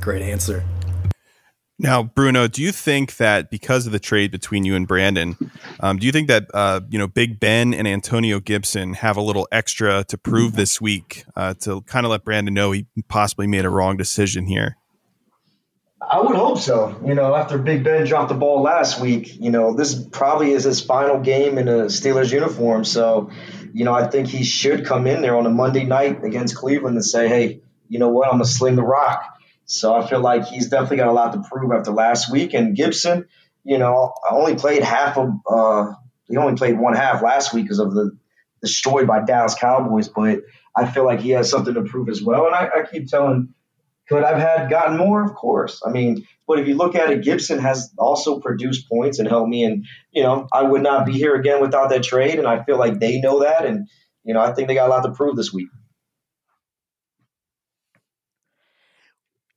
great 0.00 0.22
answer. 0.22 0.64
Now, 1.80 2.02
Bruno, 2.02 2.46
do 2.46 2.62
you 2.62 2.72
think 2.72 3.16
that 3.16 3.50
because 3.50 3.86
of 3.86 3.92
the 3.92 3.98
trade 3.98 4.30
between 4.30 4.64
you 4.64 4.76
and 4.76 4.86
Brandon, 4.86 5.38
um, 5.80 5.96
do 5.96 6.04
you 6.04 6.12
think 6.12 6.28
that 6.28 6.46
uh, 6.52 6.80
you 6.90 6.98
know 6.98 7.08
Big 7.08 7.40
Ben 7.40 7.72
and 7.72 7.88
Antonio 7.88 8.38
Gibson 8.38 8.92
have 8.92 9.16
a 9.16 9.22
little 9.22 9.48
extra 9.50 10.04
to 10.04 10.18
prove 10.18 10.56
this 10.56 10.78
week 10.78 11.24
uh, 11.36 11.54
to 11.60 11.80
kind 11.82 12.04
of 12.04 12.10
let 12.10 12.22
Brandon 12.22 12.52
know 12.52 12.72
he 12.72 12.86
possibly 13.08 13.46
made 13.46 13.64
a 13.64 13.70
wrong 13.70 13.96
decision 13.96 14.46
here? 14.46 14.76
I 16.10 16.20
would 16.20 16.34
hope 16.34 16.58
so. 16.58 17.00
You 17.06 17.14
know, 17.14 17.36
after 17.36 17.56
Big 17.56 17.84
Ben 17.84 18.04
dropped 18.04 18.30
the 18.30 18.34
ball 18.34 18.62
last 18.62 19.00
week, 19.00 19.40
you 19.40 19.52
know, 19.52 19.74
this 19.74 19.94
probably 19.94 20.50
is 20.50 20.64
his 20.64 20.80
final 20.80 21.20
game 21.20 21.56
in 21.56 21.68
a 21.68 21.84
Steelers 21.84 22.32
uniform. 22.32 22.84
So, 22.84 23.30
you 23.72 23.84
know, 23.84 23.94
I 23.94 24.08
think 24.08 24.26
he 24.26 24.42
should 24.42 24.84
come 24.84 25.06
in 25.06 25.22
there 25.22 25.36
on 25.36 25.46
a 25.46 25.50
Monday 25.50 25.84
night 25.84 26.24
against 26.24 26.56
Cleveland 26.56 26.96
and 26.96 27.04
say, 27.04 27.28
hey, 27.28 27.60
you 27.88 28.00
know 28.00 28.08
what, 28.08 28.26
I'm 28.26 28.38
going 28.38 28.42
to 28.42 28.48
sling 28.48 28.74
the 28.74 28.82
rock. 28.82 29.22
So 29.66 29.94
I 29.94 30.04
feel 30.04 30.20
like 30.20 30.46
he's 30.46 30.68
definitely 30.68 30.96
got 30.96 31.08
a 31.08 31.12
lot 31.12 31.32
to 31.32 31.48
prove 31.48 31.70
after 31.70 31.92
last 31.92 32.32
week. 32.32 32.54
And 32.54 32.74
Gibson, 32.74 33.28
you 33.62 33.78
know, 33.78 34.12
I 34.28 34.34
only 34.34 34.56
played 34.56 34.82
half 34.82 35.16
of, 35.16 35.30
uh, 35.48 35.92
he 36.28 36.36
only 36.36 36.56
played 36.56 36.76
one 36.76 36.96
half 36.96 37.22
last 37.22 37.54
week 37.54 37.66
because 37.66 37.78
of 37.78 37.94
the 37.94 38.18
destroyed 38.60 39.06
by 39.06 39.24
Dallas 39.24 39.54
Cowboys, 39.54 40.08
but 40.08 40.40
I 40.76 40.90
feel 40.90 41.04
like 41.04 41.20
he 41.20 41.30
has 41.30 41.48
something 41.48 41.74
to 41.74 41.82
prove 41.82 42.08
as 42.08 42.20
well. 42.20 42.46
And 42.46 42.54
I, 42.54 42.68
I 42.80 42.86
keep 42.90 43.06
telling, 43.06 43.54
could 44.10 44.24
I've 44.24 44.38
had 44.40 44.68
gotten 44.68 44.96
more? 44.96 45.24
Of 45.24 45.34
course. 45.34 45.80
I 45.86 45.90
mean, 45.90 46.26
but 46.48 46.58
if 46.58 46.66
you 46.66 46.74
look 46.74 46.96
at 46.96 47.10
it, 47.10 47.22
Gibson 47.22 47.60
has 47.60 47.92
also 47.96 48.40
produced 48.40 48.88
points 48.88 49.20
and 49.20 49.28
helped 49.28 49.48
me. 49.48 49.64
And, 49.64 49.86
you 50.10 50.24
know, 50.24 50.48
I 50.52 50.62
would 50.64 50.82
not 50.82 51.06
be 51.06 51.12
here 51.12 51.36
again 51.36 51.60
without 51.60 51.90
that 51.90 52.02
trade. 52.02 52.38
And 52.38 52.48
I 52.48 52.64
feel 52.64 52.76
like 52.76 52.98
they 52.98 53.20
know 53.20 53.40
that. 53.40 53.64
And, 53.64 53.88
you 54.24 54.34
know, 54.34 54.40
I 54.40 54.52
think 54.52 54.66
they 54.66 54.74
got 54.74 54.88
a 54.88 54.90
lot 54.90 55.04
to 55.04 55.12
prove 55.12 55.36
this 55.36 55.52
week. 55.52 55.68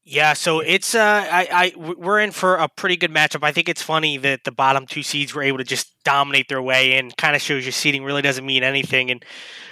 Yeah, 0.06 0.34
so 0.34 0.60
it's 0.60 0.96
uh, 0.96 1.00
I, 1.32 1.48
I 1.78 1.94
we're 1.98 2.20
in 2.20 2.32
for 2.32 2.56
a 2.56 2.68
pretty 2.68 2.98
good 2.98 3.10
matchup. 3.10 3.40
I 3.42 3.54
think 3.54 3.70
it's 3.70 3.82
funny 3.82 4.18
that 4.18 4.44
the 4.44 4.52
bottom 4.52 4.86
two 4.86 5.02
seeds 5.02 5.34
were 5.34 5.42
able 5.42 5.60
to 5.60 5.64
just 5.64 5.96
dominate 6.04 6.50
their 6.50 6.62
way 6.62 6.98
and 6.98 7.16
Kind 7.16 7.38
of 7.38 7.42
shows 7.42 7.66
your 7.66 7.72
seeding 7.72 8.04
really 8.04 8.22
doesn't 8.22 8.46
mean 8.46 8.64
anything, 8.64 9.12
and 9.12 9.26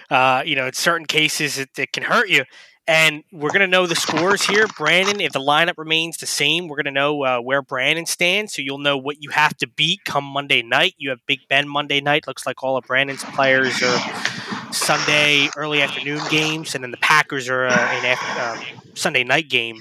uh, 0.09 0.41
you 0.45 0.55
know, 0.55 0.67
in 0.67 0.73
certain 0.73 1.05
cases 1.05 1.57
it, 1.57 1.69
it 1.77 1.91
can 1.91 2.03
hurt 2.03 2.29
you. 2.29 2.45
And 2.87 3.23
we're 3.31 3.49
going 3.49 3.61
to 3.61 3.67
know 3.67 3.85
the 3.85 3.95
scores 3.95 4.41
here. 4.41 4.65
Brandon, 4.77 5.21
if 5.21 5.31
the 5.31 5.39
lineup 5.39 5.75
remains 5.77 6.17
the 6.17 6.25
same, 6.25 6.67
we're 6.67 6.77
going 6.77 6.85
to 6.85 6.91
know 6.91 7.23
uh, 7.23 7.39
where 7.39 7.61
Brandon 7.61 8.05
stands. 8.05 8.53
So 8.53 8.61
you'll 8.61 8.79
know 8.79 8.97
what 8.97 9.21
you 9.21 9.29
have 9.29 9.55
to 9.57 9.67
beat 9.67 10.03
come 10.03 10.23
Monday 10.23 10.61
night. 10.61 10.95
You 10.97 11.11
have 11.11 11.19
Big 11.25 11.39
Ben 11.47 11.67
Monday 11.67 12.01
night. 12.01 12.25
Looks 12.27 12.45
like 12.45 12.63
all 12.63 12.77
of 12.77 12.85
Brandon's 12.85 13.23
players 13.23 13.81
are 13.83 14.73
Sunday 14.73 15.47
early 15.55 15.81
afternoon 15.81 16.19
games. 16.29 16.73
And 16.73 16.83
then 16.83 16.91
the 16.91 16.97
Packers 16.97 17.49
are 17.49 17.67
uh, 17.67 18.15
uh, 18.17 18.61
Sunday 18.95 19.23
night 19.23 19.47
game. 19.47 19.79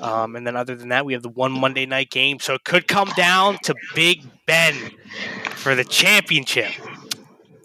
Um, 0.00 0.36
and 0.36 0.46
then 0.46 0.56
other 0.56 0.74
than 0.74 0.88
that, 0.88 1.04
we 1.04 1.12
have 1.12 1.22
the 1.22 1.28
one 1.28 1.52
Monday 1.52 1.86
night 1.86 2.10
game. 2.10 2.38
So 2.40 2.54
it 2.54 2.64
could 2.64 2.88
come 2.88 3.10
down 3.16 3.58
to 3.64 3.74
Big 3.94 4.24
Ben 4.46 4.74
for 5.50 5.74
the 5.74 5.84
championship. 5.84 6.70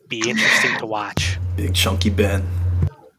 Be 0.07 0.29
interesting 0.29 0.77
to 0.79 0.85
watch. 0.85 1.37
Big 1.55 1.73
chunky 1.73 2.09
Ben. 2.09 2.66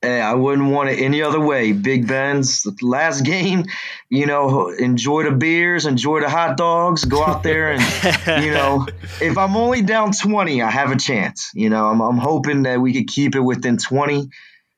Hey, 0.00 0.20
I 0.20 0.34
wouldn't 0.34 0.70
want 0.70 0.90
it 0.90 1.00
any 1.00 1.22
other 1.22 1.40
way. 1.40 1.72
Big 1.72 2.06
Ben's 2.06 2.64
last 2.80 3.22
game, 3.22 3.64
you 4.08 4.26
know, 4.26 4.68
enjoy 4.68 5.24
the 5.24 5.32
beers, 5.32 5.86
enjoy 5.86 6.20
the 6.20 6.28
hot 6.30 6.56
dogs, 6.56 7.04
go 7.04 7.24
out 7.24 7.42
there 7.42 7.72
and, 7.72 7.82
you 8.44 8.52
know, 8.52 8.86
if 9.20 9.36
I'm 9.36 9.56
only 9.56 9.82
down 9.82 10.12
20, 10.12 10.62
I 10.62 10.70
have 10.70 10.92
a 10.92 10.96
chance. 10.96 11.50
You 11.52 11.68
know, 11.68 11.86
I'm, 11.86 12.00
I'm 12.00 12.18
hoping 12.18 12.62
that 12.62 12.80
we 12.80 12.92
could 12.92 13.08
keep 13.08 13.34
it 13.34 13.40
within 13.40 13.76
20, 13.76 14.28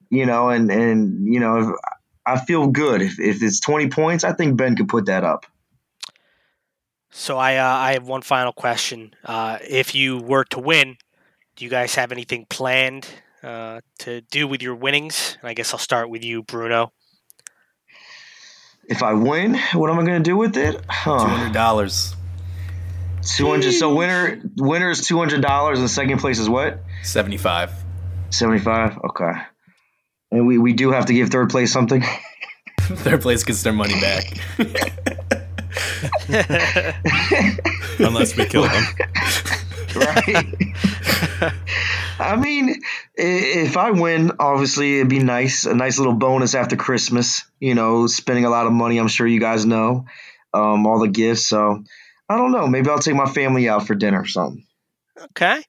you 0.09 0.25
know, 0.25 0.49
and, 0.49 0.71
and 0.71 1.27
you 1.31 1.41
know, 1.41 1.77
I 2.25 2.39
feel 2.41 2.69
good. 2.69 3.03
If, 3.03 3.21
if 3.21 3.43
it's 3.43 3.61
20 3.61 3.91
points, 3.91 4.25
I 4.25 4.33
think 4.33 4.57
Ben 4.57 4.75
could 4.75 4.89
put 4.89 5.07
that 5.07 5.23
up. 5.23 5.45
So 7.11 7.37
I, 7.37 7.57
uh, 7.57 7.67
I 7.67 7.93
have 7.93 8.07
one 8.07 8.23
final 8.23 8.53
question. 8.53 9.15
Uh, 9.23 9.59
if 9.69 9.95
you 9.95 10.17
were 10.19 10.45
to 10.45 10.61
win, 10.61 10.97
do 11.57 11.65
you 11.67 11.71
guys 11.71 11.95
have 11.97 12.11
anything 12.11 12.47
planned 12.49 13.07
uh, 13.43 13.81
to 14.01 14.21
do 14.23 14.47
with 14.47 14.63
your 14.63 14.75
winnings? 14.75 15.37
And 15.41 15.49
I 15.49 15.55
guess 15.55 15.73
I'll 15.73 15.79
start 15.79 16.11
with 16.11 16.25
you, 16.25 16.43
Bruno. 16.43 16.93
If 18.85 19.03
I 19.03 19.13
win, 19.13 19.59
what 19.75 19.91
am 19.91 19.99
I 19.99 20.05
going 20.05 20.23
to 20.23 20.29
do 20.29 20.37
with 20.37 20.57
it? 20.57 20.81
Huh. 20.89 21.19
Two 21.19 21.27
hundred 21.27 21.53
dollars. 21.53 22.15
Two 23.23 23.49
hundred. 23.49 23.73
So 23.73 23.95
winner 23.95 24.41
winner 24.57 24.91
is 24.91 25.07
two 25.07 25.19
hundred 25.19 25.43
dollars, 25.43 25.79
and 25.79 25.89
second 25.89 26.19
place 26.19 26.39
is 26.39 26.49
what? 26.49 26.81
Seventy 27.03 27.37
five. 27.37 27.73
Seventy 28.31 28.61
five. 28.61 28.99
Okay. 28.99 29.33
And 30.33 30.47
we, 30.47 30.59
we 30.59 30.73
do 30.73 30.93
have 30.93 31.07
to 31.07 31.13
give 31.13 31.31
third 31.31 31.51
place 31.51 31.73
something. 31.73 32.05
third 32.81 33.23
place 33.23 33.45
gets 33.45 33.63
their 33.63 33.73
money 33.73 34.01
back. 34.01 34.25
Unless 37.99 38.37
we 38.37 38.47
kill 38.47 38.63
them. 38.63 38.85
right. 39.97 40.47
I 42.21 42.37
mean, 42.37 42.81
if 43.15 43.77
I 43.77 43.91
win, 43.93 44.33
obviously 44.39 44.97
it'd 44.97 45.09
be 45.09 45.19
nice, 45.19 45.65
a 45.65 45.75
nice 45.75 45.99
little 45.99 46.15
bonus 46.15 46.55
after 46.55 46.77
Christmas. 46.77 47.45
You 47.59 47.75
know, 47.75 48.07
spending 48.07 48.45
a 48.45 48.51
lot 48.51 48.67
of 48.67 48.73
money. 48.73 48.99
I'm 48.99 49.09
sure 49.09 49.27
you 49.27 49.41
guys 49.41 49.65
know 49.67 50.07
um, 50.53 50.87
all 50.87 51.01
the 51.01 51.09
gifts. 51.09 51.47
So 51.47 51.83
I 52.29 52.37
don't 52.37 52.53
know. 52.53 52.67
Maybe 52.67 52.91
I'll 52.91 52.99
take 52.99 53.15
my 53.15 53.27
family 53.27 53.69
out 53.69 53.87
for 53.87 53.95
dinner 53.95 54.21
or 54.21 54.27
something. 54.27 54.65
Okay. 55.21 55.63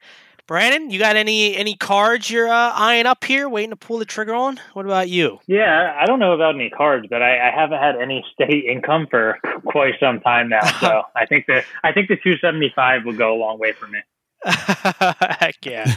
Brandon, 0.48 0.90
you 0.90 1.00
got 1.00 1.16
any 1.16 1.56
any 1.56 1.76
cards 1.78 2.30
you're 2.30 2.50
uh, 2.50 2.74
eyeing 2.74 3.06
up 3.06 3.24
here, 3.24 3.48
waiting 3.48 3.70
to 3.70 3.78
pull 3.78 4.00
the 4.00 4.06
trigger 4.06 4.34
on? 4.34 4.60
What 4.74 4.86
about 4.86 5.08
you? 5.08 5.40
Yeah, 5.48 5.96
I 5.98 6.06
don't 6.06 6.20
know 6.20 6.34
about 6.34 6.56
any 6.56 6.70
cards, 6.70 7.08
but 7.10 7.22
I, 7.22 7.48
I 7.48 7.52
haven't 7.58 7.80
had 7.80 7.96
any 7.96 8.26
steady 8.34 8.68
income 8.70 9.08
for 9.10 9.38
quite 9.66 9.94
some 10.00 10.20
time 10.20 10.50
now. 10.50 10.66
So 10.80 11.04
I 11.16 11.26
think 11.26 11.46
the 11.46 11.64
I 11.84 11.94
think 11.94 12.10
the 12.10 12.18
275 12.18 13.06
will 13.06 13.14
go 13.14 13.34
a 13.34 13.38
long 13.38 13.60
way 13.60 13.72
for 13.72 13.88
me. 13.88 14.00
Heck 14.46 15.66
yeah. 15.66 15.96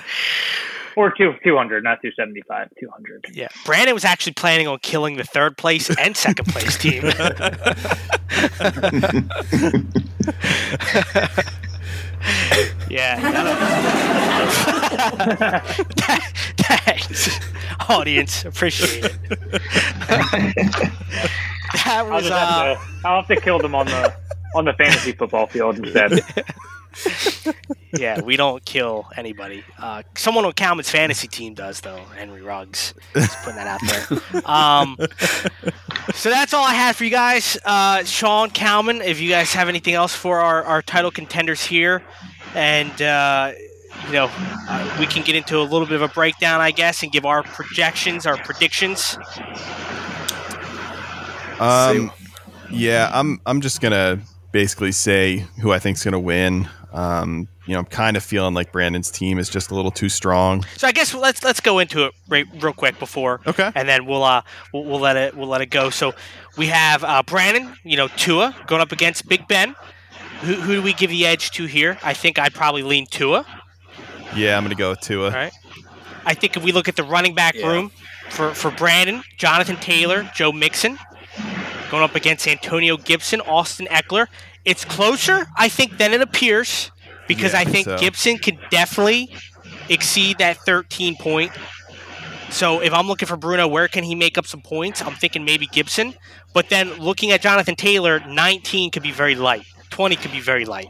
or 0.96 1.10
two, 1.10 1.34
200, 1.42 1.82
not 1.82 2.00
275, 2.02 2.68
200. 2.78 3.26
Yeah. 3.32 3.48
Brandon 3.64 3.94
was 3.94 4.04
actually 4.04 4.34
planning 4.34 4.68
on 4.68 4.78
killing 4.80 5.16
the 5.16 5.24
third 5.24 5.56
place 5.56 5.90
and 5.98 6.16
second 6.16 6.46
place 6.46 6.76
team. 6.76 7.04
yeah. 12.90 13.18
Thanks, 16.56 17.40
audience. 17.88 18.44
Appreciate 18.44 19.04
it. 19.04 19.12
that 21.84 22.06
was. 22.08 22.30
I'll, 22.30 22.32
uh, 22.32 22.74
have 22.74 22.78
to, 22.78 23.08
I'll 23.08 23.16
have 23.22 23.28
to 23.28 23.40
kill 23.40 23.58
them 23.58 23.74
on 23.74 23.86
the 23.86 24.14
on 24.54 24.64
the 24.64 24.72
fantasy 24.74 25.12
football 25.12 25.46
field 25.46 25.78
instead. 25.78 26.20
yeah, 27.98 28.20
we 28.20 28.36
don't 28.36 28.64
kill 28.64 29.06
anybody. 29.16 29.64
Uh, 29.78 30.02
someone 30.16 30.44
on 30.44 30.52
Calman's 30.52 30.90
fantasy 30.90 31.28
team 31.28 31.54
does, 31.54 31.80
though. 31.80 32.02
Henry 32.16 32.42
Ruggs. 32.42 32.94
Just 33.14 33.38
putting 33.42 33.56
that 33.56 33.66
out 33.66 33.80
there. 33.86 34.42
Um, 34.50 34.96
so 36.14 36.30
that's 36.30 36.54
all 36.54 36.64
I 36.64 36.74
had 36.74 36.96
for 36.96 37.04
you 37.04 37.10
guys. 37.10 37.56
Uh, 37.64 38.04
Sean 38.04 38.50
Calman, 38.50 39.00
if 39.02 39.20
you 39.20 39.28
guys 39.30 39.52
have 39.54 39.68
anything 39.68 39.94
else 39.94 40.14
for 40.14 40.40
our, 40.40 40.62
our 40.64 40.82
title 40.82 41.10
contenders 41.10 41.64
here, 41.64 42.02
and 42.54 43.00
uh, 43.02 43.52
you 44.06 44.12
know, 44.12 44.30
uh, 44.68 44.96
we 44.98 45.06
can 45.06 45.22
get 45.22 45.34
into 45.34 45.58
a 45.58 45.62
little 45.62 45.86
bit 45.86 45.96
of 45.96 46.02
a 46.02 46.08
breakdown, 46.08 46.60
I 46.60 46.70
guess, 46.70 47.02
and 47.02 47.10
give 47.10 47.24
our 47.24 47.42
projections, 47.42 48.26
our 48.26 48.36
predictions. 48.36 49.18
Um, 51.60 52.12
yeah, 52.70 53.10
I'm 53.12 53.40
I'm 53.46 53.60
just 53.60 53.80
gonna 53.80 54.20
basically 54.52 54.92
say 54.92 55.46
who 55.60 55.72
I 55.72 55.78
think's 55.78 56.04
going 56.04 56.12
to 56.12 56.18
win. 56.18 56.68
Um, 56.94 57.48
you 57.66 57.72
know, 57.74 57.80
I'm 57.80 57.86
kind 57.86 58.16
of 58.16 58.22
feeling 58.22 58.54
like 58.54 58.70
Brandon's 58.70 59.10
team 59.10 59.38
is 59.38 59.48
just 59.50 59.70
a 59.70 59.74
little 59.74 59.90
too 59.90 60.08
strong. 60.08 60.64
So 60.76 60.86
I 60.86 60.92
guess 60.92 61.12
let's 61.12 61.42
let's 61.42 61.58
go 61.60 61.80
into 61.80 62.04
it 62.04 62.12
right, 62.28 62.46
real 62.62 62.72
quick 62.72 62.98
before, 63.00 63.40
Okay. 63.46 63.70
and 63.74 63.88
then 63.88 64.06
we'll 64.06 64.22
uh 64.22 64.42
we'll, 64.72 64.84
we'll 64.84 65.00
let 65.00 65.16
it 65.16 65.36
we'll 65.36 65.48
let 65.48 65.60
it 65.60 65.66
go. 65.70 65.90
So 65.90 66.12
we 66.56 66.66
have 66.66 67.02
uh, 67.02 67.22
Brandon, 67.24 67.74
you 67.82 67.96
know, 67.96 68.06
Tua 68.08 68.54
going 68.68 68.80
up 68.80 68.92
against 68.92 69.28
Big 69.28 69.48
Ben. 69.48 69.74
Who, 70.42 70.54
who 70.54 70.74
do 70.76 70.82
we 70.82 70.92
give 70.92 71.10
the 71.10 71.26
edge 71.26 71.50
to 71.52 71.64
here? 71.64 71.98
I 72.02 72.12
think 72.14 72.38
I'd 72.38 72.54
probably 72.54 72.82
lean 72.84 73.06
Tua. 73.06 73.44
Yeah, 74.36 74.56
I'm 74.56 74.62
going 74.62 74.70
to 74.70 74.78
go 74.78 74.90
with 74.90 75.00
Tua. 75.00 75.26
All 75.26 75.30
right. 75.32 75.52
I 76.26 76.34
think 76.34 76.56
if 76.56 76.62
we 76.62 76.70
look 76.72 76.86
at 76.88 76.96
the 76.96 77.02
running 77.04 77.34
back 77.34 77.54
Yeah. 77.54 77.66
room 77.68 77.90
for, 78.30 78.52
for 78.54 78.70
Brandon, 78.70 79.22
Jonathan 79.36 79.76
Taylor, 79.76 80.30
Joe 80.34 80.52
Mixon, 80.52 80.98
going 81.90 82.02
up 82.02 82.14
against 82.14 82.46
Antonio 82.46 82.96
Gibson, 82.96 83.40
Austin 83.42 83.86
Ekeler. 83.90 84.26
It's 84.64 84.84
closer, 84.84 85.46
I 85.56 85.68
think, 85.68 85.98
than 85.98 86.12
it 86.12 86.20
appears 86.20 86.90
because 87.28 87.52
Yeah, 87.52 87.58
I 87.58 87.62
I 87.62 87.64
think 87.64 87.86
think 87.86 87.86
so. 87.86 87.98
Gibson 87.98 88.38
can 88.38 88.58
definitely 88.70 89.34
exceed 89.88 90.38
that 90.38 90.56
13 90.58 91.16
point. 91.16 91.52
So 92.50 92.80
if 92.80 92.92
I'm 92.92 93.06
looking 93.08 93.26
for 93.26 93.36
Bruno, 93.36 93.66
where 93.66 93.88
can 93.88 94.04
he 94.04 94.14
make 94.14 94.38
up 94.38 94.46
some 94.46 94.60
points? 94.62 95.02
I'm 95.02 95.14
thinking 95.14 95.44
maybe 95.44 95.66
Gibson. 95.66 96.14
But 96.52 96.68
then 96.68 96.92
looking 96.94 97.32
at 97.32 97.40
Jonathan 97.40 97.74
Taylor, 97.74 98.20
19 98.20 98.90
could 98.90 99.02
be 99.02 99.10
very 99.10 99.34
light. 99.34 99.64
20 99.90 100.16
could 100.16 100.32
be 100.32 100.40
very 100.40 100.64
light. 100.64 100.88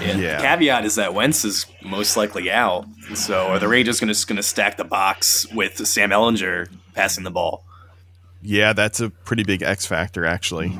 Yeah. 0.00 0.16
Yeah. 0.16 0.36
The 0.36 0.42
caveat 0.42 0.84
is 0.84 0.94
that 0.96 1.14
Wentz 1.14 1.44
is 1.44 1.66
most 1.82 2.16
likely 2.16 2.50
out. 2.50 2.86
So 3.14 3.48
are 3.48 3.58
the 3.58 3.68
Raiders 3.68 4.00
going 4.00 4.12
to 4.12 4.26
going 4.26 4.36
to 4.36 4.42
stack 4.42 4.76
the 4.76 4.84
box 4.84 5.46
with 5.52 5.86
Sam 5.86 6.10
Ehlinger 6.10 6.68
passing 6.94 7.24
the 7.24 7.30
ball? 7.30 7.64
Yeah, 8.42 8.72
that's 8.72 9.00
a 9.00 9.10
pretty 9.10 9.42
big 9.42 9.62
X 9.62 9.86
factor, 9.86 10.24
actually. 10.24 10.78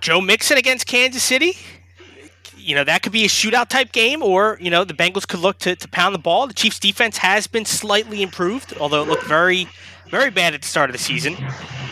Joe 0.00 0.20
Mixon 0.20 0.58
against 0.58 0.86
Kansas 0.86 1.22
City. 1.22 1.54
You 2.56 2.74
know, 2.74 2.84
that 2.84 3.02
could 3.02 3.12
be 3.12 3.24
a 3.24 3.28
shootout 3.28 3.68
type 3.68 3.92
game, 3.92 4.22
or, 4.22 4.58
you 4.60 4.70
know, 4.70 4.84
the 4.84 4.92
Bengals 4.92 5.26
could 5.26 5.40
look 5.40 5.58
to, 5.60 5.74
to 5.76 5.88
pound 5.88 6.14
the 6.14 6.18
ball. 6.18 6.46
The 6.46 6.54
Chiefs' 6.54 6.78
defense 6.78 7.16
has 7.18 7.46
been 7.46 7.64
slightly 7.64 8.22
improved, 8.22 8.76
although 8.78 9.02
it 9.02 9.08
looked 9.08 9.24
very, 9.24 9.68
very 10.10 10.30
bad 10.30 10.54
at 10.54 10.62
the 10.62 10.68
start 10.68 10.90
of 10.90 10.92
the 10.94 11.02
season. 11.02 11.36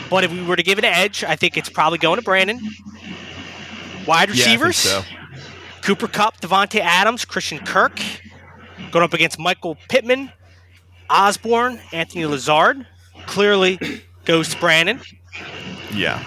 But 0.09 0.23
if 0.23 0.31
we 0.31 0.43
were 0.43 0.55
to 0.55 0.63
give 0.63 0.77
it 0.77 0.85
an 0.85 0.93
edge, 0.93 1.23
I 1.23 1.35
think 1.35 1.57
it's 1.57 1.69
probably 1.69 1.97
going 1.97 2.17
to 2.17 2.21
Brandon. 2.21 2.59
Wide 4.05 4.29
Yeah, 4.29 4.35
receivers 4.35 4.77
so. 4.77 5.01
Cooper 5.81 6.07
Kupp, 6.07 6.39
Davante 6.41 6.79
Adams, 6.79 7.25
Christian 7.25 7.59
Kirk. 7.59 7.99
Going 8.91 9.03
up 9.03 9.13
against 9.13 9.39
Michael 9.39 9.77
Pittman, 9.89 10.31
Osborn, 11.09 11.79
Anthony 11.91 12.25
Lazard. 12.25 12.85
Clearly 13.25 13.79
goes 14.25 14.49
to 14.49 14.59
Brandon. 14.59 15.01
Yeah. 15.93 16.23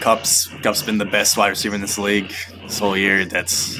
Kupp's 0.00 0.48
Kupp's 0.62 0.82
been 0.82 0.98
the 0.98 1.04
best 1.04 1.36
wide 1.36 1.48
receiver 1.48 1.74
in 1.74 1.80
this 1.80 1.98
league 1.98 2.32
this 2.62 2.78
whole 2.78 2.96
year. 2.96 3.24
That's 3.24 3.78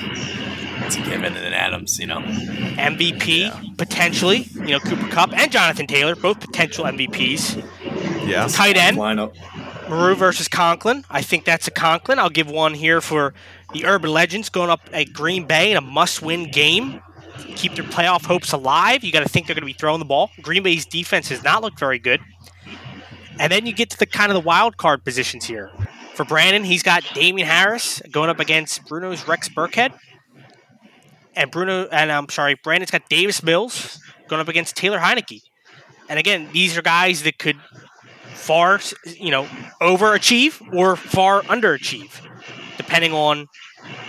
that's 0.80 0.96
a 0.96 1.02
given. 1.02 1.24
And 1.24 1.36
then 1.36 1.52
Adams, 1.52 1.98
you 1.98 2.06
know, 2.06 2.20
MVP 2.20 3.76
potentially. 3.76 4.48
You 4.54 4.72
know, 4.72 4.80
Cooper 4.80 5.08
Kupp 5.08 5.32
and 5.32 5.50
Jonathan 5.50 5.86
Taylor, 5.86 6.14
both 6.14 6.40
potential 6.40 6.84
MVPs. 6.84 8.28
Yeah. 8.28 8.46
Tight 8.48 8.76
end, 8.76 8.96
lineup. 8.96 9.34
Moreau 9.88 10.14
versus 10.14 10.48
Conklin. 10.48 11.04
I 11.10 11.22
think 11.22 11.44
that's 11.44 11.66
a 11.68 11.70
Conklin. 11.70 12.18
I'll 12.18 12.30
give 12.30 12.48
one 12.48 12.74
here 12.74 13.00
for 13.00 13.34
the 13.72 13.84
Urban 13.84 14.10
Legends 14.10 14.48
going 14.48 14.70
up 14.70 14.80
at 14.92 15.12
Green 15.12 15.44
Bay 15.44 15.70
in 15.70 15.76
a 15.76 15.80
must-win 15.80 16.50
game. 16.50 17.00
Keep 17.56 17.74
their 17.74 17.84
playoff 17.84 18.24
hopes 18.24 18.52
alive. 18.52 19.04
You 19.04 19.12
got 19.12 19.22
to 19.22 19.28
think 19.28 19.46
they're 19.46 19.54
going 19.54 19.62
to 19.62 19.66
be 19.66 19.72
throwing 19.72 19.98
the 19.98 20.04
ball. 20.04 20.30
Green 20.40 20.62
Bay's 20.62 20.86
defense 20.86 21.28
has 21.28 21.42
not 21.42 21.62
looked 21.62 21.78
very 21.78 21.98
good. 21.98 22.20
And 23.38 23.50
then 23.50 23.66
you 23.66 23.72
get 23.72 23.90
to 23.90 23.98
the 23.98 24.06
kind 24.06 24.30
of 24.30 24.34
the 24.34 24.46
wild 24.46 24.76
card 24.76 25.04
positions 25.04 25.44
here. 25.44 25.70
For 26.14 26.24
Brandon, 26.24 26.64
he's 26.64 26.82
got 26.82 27.02
Damien 27.14 27.48
Harris 27.48 28.02
going 28.10 28.28
up 28.30 28.38
against 28.38 28.86
Bruno's 28.86 29.26
Rex 29.26 29.48
Burkhead. 29.48 29.94
And 31.34 31.50
Bruno, 31.50 31.86
and 31.86 32.12
I'm 32.12 32.28
sorry, 32.28 32.56
Brandon's 32.62 32.90
got 32.90 33.08
Davis 33.08 33.42
Mills 33.42 33.98
going 34.28 34.40
up 34.40 34.48
against 34.48 34.76
Taylor 34.76 34.98
Heinicke. 34.98 35.40
And 36.08 36.18
again, 36.18 36.48
these 36.52 36.76
are 36.76 36.82
guys 36.82 37.22
that 37.22 37.38
could 37.38 37.56
far, 38.34 38.80
you 39.06 39.30
know, 39.30 39.46
overachieve 39.80 40.60
or 40.74 40.96
far 40.96 41.42
underachieve, 41.42 42.20
depending 42.76 43.12
on 43.12 43.46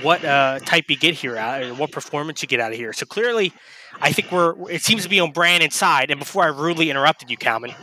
what 0.01 0.23
uh, 0.25 0.59
type 0.59 0.85
you 0.89 0.97
get 0.97 1.13
here, 1.13 1.37
out, 1.37 1.63
or 1.63 1.73
what 1.73 1.91
performance 1.91 2.41
you 2.41 2.47
get 2.47 2.59
out 2.59 2.71
of 2.71 2.77
here. 2.77 2.91
So 2.93 3.05
clearly, 3.05 3.53
I 4.01 4.11
think 4.11 4.31
we're. 4.31 4.69
It 4.69 4.81
seems 4.81 5.03
to 5.03 5.09
be 5.09 5.19
on 5.19 5.31
Brandon's 5.31 5.75
side. 5.75 6.11
And 6.11 6.19
before 6.19 6.43
I 6.43 6.47
rudely 6.47 6.89
interrupted 6.89 7.29
you, 7.29 7.37
Calvin, 7.37 7.73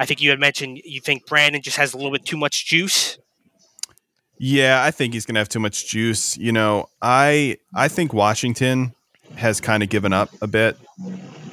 I 0.00 0.06
think 0.06 0.22
you 0.22 0.30
had 0.30 0.40
mentioned 0.40 0.80
you 0.82 0.98
think 1.00 1.26
Brandon 1.26 1.60
just 1.60 1.76
has 1.76 1.92
a 1.92 1.96
little 1.98 2.10
bit 2.10 2.24
too 2.24 2.38
much 2.38 2.64
juice. 2.64 3.18
Yeah, 4.38 4.82
I 4.82 4.90
think 4.90 5.12
he's 5.12 5.26
going 5.26 5.34
to 5.34 5.40
have 5.40 5.50
too 5.50 5.60
much 5.60 5.86
juice. 5.90 6.38
You 6.38 6.52
know, 6.52 6.88
I 7.02 7.58
I 7.74 7.88
think 7.88 8.14
Washington 8.14 8.94
has 9.36 9.60
kind 9.60 9.82
of 9.82 9.90
given 9.90 10.14
up 10.14 10.30
a 10.40 10.46
bit. 10.46 10.78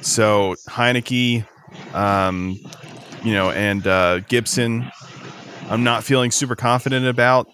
So 0.00 0.56
Heinicke, 0.66 1.46
um, 1.92 2.58
you 3.22 3.34
know, 3.34 3.50
and 3.50 3.86
uh, 3.86 4.20
Gibson, 4.20 4.90
I'm 5.68 5.84
not 5.84 6.02
feeling 6.02 6.30
super 6.30 6.56
confident 6.56 7.06
about. 7.06 7.48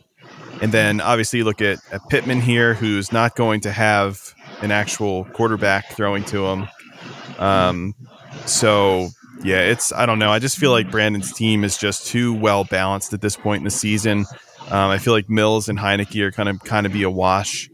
And 0.62 0.70
then 0.70 1.00
obviously 1.00 1.42
look 1.42 1.60
at, 1.60 1.78
at 1.90 2.08
Pittman 2.08 2.40
here, 2.40 2.74
who's 2.74 3.10
not 3.10 3.34
going 3.34 3.60
to 3.62 3.72
have 3.72 4.32
an 4.60 4.70
actual 4.70 5.24
quarterback 5.24 5.90
throwing 5.90 6.22
to 6.26 6.46
him. 6.46 6.68
Um, 7.40 7.94
so 8.46 9.08
yeah, 9.44 9.60
it's 9.60 9.92
I 9.92 10.06
don't 10.06 10.18
know. 10.18 10.30
I 10.30 10.38
just 10.38 10.56
feel 10.56 10.70
like 10.70 10.90
Brandon's 10.90 11.32
team 11.32 11.64
is 11.64 11.76
just 11.76 12.06
too 12.06 12.34
well 12.34 12.64
balanced 12.64 13.12
at 13.12 13.20
this 13.20 13.36
point 13.36 13.60
in 13.60 13.64
the 13.64 13.70
season. 13.70 14.26
Um, 14.70 14.90
I 14.90 14.98
feel 14.98 15.12
like 15.12 15.28
Mills 15.28 15.68
and 15.68 15.78
Heinicke 15.78 16.20
are 16.22 16.32
kind 16.32 16.48
of 16.48 16.60
kind 16.60 16.86
of 16.86 16.92
be 16.92 17.02
a 17.02 17.10
wash, 17.10 17.70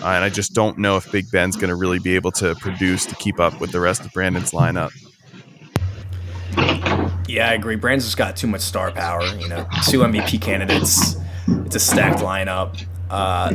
uh, 0.00 0.06
and 0.06 0.24
I 0.24 0.28
just 0.28 0.54
don't 0.54 0.78
know 0.78 0.96
if 0.96 1.10
Big 1.10 1.30
Ben's 1.30 1.56
going 1.56 1.70
to 1.70 1.74
really 1.74 1.98
be 1.98 2.14
able 2.14 2.30
to 2.32 2.54
produce 2.54 3.04
to 3.06 3.16
keep 3.16 3.40
up 3.40 3.60
with 3.60 3.72
the 3.72 3.80
rest 3.80 4.04
of 4.04 4.12
Brandon's 4.12 4.52
lineup. 4.52 4.92
Yeah, 7.28 7.50
I 7.50 7.54
agree. 7.54 7.76
Brandon's 7.76 8.04
just 8.04 8.16
got 8.16 8.36
too 8.36 8.46
much 8.46 8.60
star 8.60 8.92
power. 8.92 9.24
You 9.36 9.48
know, 9.48 9.66
two 9.88 10.00
MVP 10.00 10.40
candidates. 10.40 11.16
It's 11.48 11.74
a 11.74 11.80
stacked 11.80 12.20
lineup. 12.20 12.84
Uh, 13.10 13.54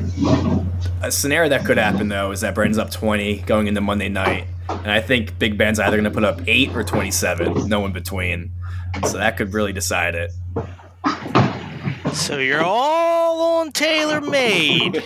a 1.01 1.11
scenario 1.11 1.49
that 1.49 1.65
could 1.65 1.77
happen 1.77 2.09
though 2.09 2.31
is 2.31 2.41
that 2.41 2.55
Brandon's 2.55 2.79
up 2.79 2.89
20 2.89 3.41
going 3.41 3.67
into 3.67 3.81
Monday 3.81 4.09
night, 4.09 4.47
and 4.69 4.91
I 4.91 5.01
think 5.01 5.37
Big 5.39 5.57
Ben's 5.57 5.79
either 5.79 5.97
going 5.97 6.03
to 6.05 6.11
put 6.11 6.23
up 6.23 6.41
eight 6.47 6.75
or 6.75 6.83
27, 6.83 7.67
no 7.67 7.85
in 7.85 7.93
between. 7.93 8.51
So 9.07 9.17
that 9.17 9.37
could 9.37 9.53
really 9.53 9.73
decide 9.73 10.15
it. 10.15 10.31
So 12.13 12.37
you're 12.37 12.63
all 12.63 13.59
on 13.59 13.71
tailor 13.71 14.21
made. 14.21 15.03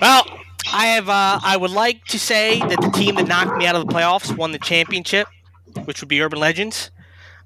Well, 0.00 0.24
I 0.72 0.86
have. 0.86 1.08
Uh, 1.08 1.40
I 1.42 1.56
would 1.56 1.70
like 1.70 2.04
to 2.06 2.18
say 2.18 2.58
that 2.60 2.80
the 2.80 2.90
team 2.90 3.14
that 3.16 3.26
knocked 3.26 3.56
me 3.56 3.66
out 3.66 3.74
of 3.74 3.86
the 3.86 3.92
playoffs 3.92 4.36
won 4.36 4.52
the 4.52 4.58
championship, 4.58 5.26
which 5.86 6.00
would 6.02 6.08
be 6.08 6.20
Urban 6.20 6.38
Legends. 6.38 6.90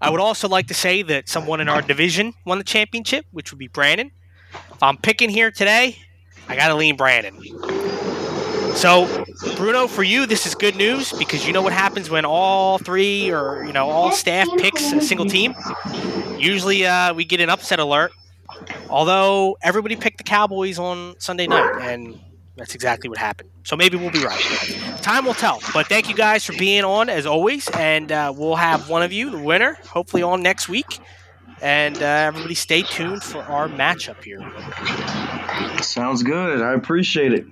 I 0.00 0.10
would 0.10 0.20
also 0.20 0.48
like 0.48 0.66
to 0.66 0.74
say 0.74 1.02
that 1.02 1.28
someone 1.28 1.60
in 1.60 1.68
our 1.68 1.80
division 1.80 2.34
won 2.44 2.58
the 2.58 2.64
championship, 2.64 3.24
which 3.30 3.52
would 3.52 3.58
be 3.60 3.68
Brandon. 3.68 4.10
If 4.52 4.82
I'm 4.82 4.96
picking 4.96 5.30
here 5.30 5.52
today, 5.52 5.96
I 6.48 6.56
got 6.56 6.68
to 6.68 6.74
lean 6.74 6.96
Brandon. 6.96 7.36
So, 8.74 9.24
Bruno, 9.56 9.86
for 9.86 10.02
you, 10.02 10.26
this 10.26 10.46
is 10.46 10.54
good 10.54 10.76
news 10.76 11.12
because 11.12 11.46
you 11.46 11.52
know 11.52 11.62
what 11.62 11.72
happens 11.72 12.10
when 12.10 12.24
all 12.24 12.78
three 12.78 13.30
or 13.30 13.64
you 13.64 13.72
know 13.72 13.88
all 13.88 14.12
staff 14.12 14.48
picks 14.58 14.92
a 14.92 15.00
single 15.00 15.26
team. 15.26 15.54
Usually, 16.38 16.84
uh, 16.86 17.14
we 17.14 17.24
get 17.24 17.40
an 17.40 17.50
upset 17.50 17.78
alert. 17.78 18.12
Although 18.88 19.56
everybody 19.62 19.96
picked 19.96 20.18
the 20.18 20.24
Cowboys 20.24 20.78
on 20.78 21.14
Sunday 21.18 21.46
night, 21.46 21.80
and 21.80 22.18
that's 22.56 22.74
exactly 22.74 23.08
what 23.08 23.18
happened. 23.18 23.50
So 23.64 23.76
maybe 23.76 23.96
we'll 23.96 24.10
be 24.10 24.24
right. 24.24 24.40
Time 25.02 25.24
will 25.24 25.34
tell. 25.34 25.60
But 25.72 25.86
thank 25.86 26.08
you 26.08 26.14
guys 26.14 26.44
for 26.44 26.52
being 26.54 26.84
on 26.84 27.08
as 27.08 27.26
always, 27.26 27.68
and 27.70 28.10
uh, 28.10 28.32
we'll 28.36 28.56
have 28.56 28.88
one 28.88 29.02
of 29.02 29.12
you, 29.12 29.30
the 29.30 29.38
winner, 29.38 29.78
hopefully 29.86 30.22
on 30.22 30.42
next 30.42 30.68
week. 30.68 30.98
And 31.60 31.96
uh, 32.02 32.06
everybody, 32.06 32.54
stay 32.54 32.82
tuned 32.82 33.22
for 33.22 33.42
our 33.42 33.68
matchup 33.68 34.22
here. 34.24 34.40
Sounds 35.80 36.22
good. 36.22 36.60
I 36.60 36.72
appreciate 36.74 37.32
it. 37.32 37.46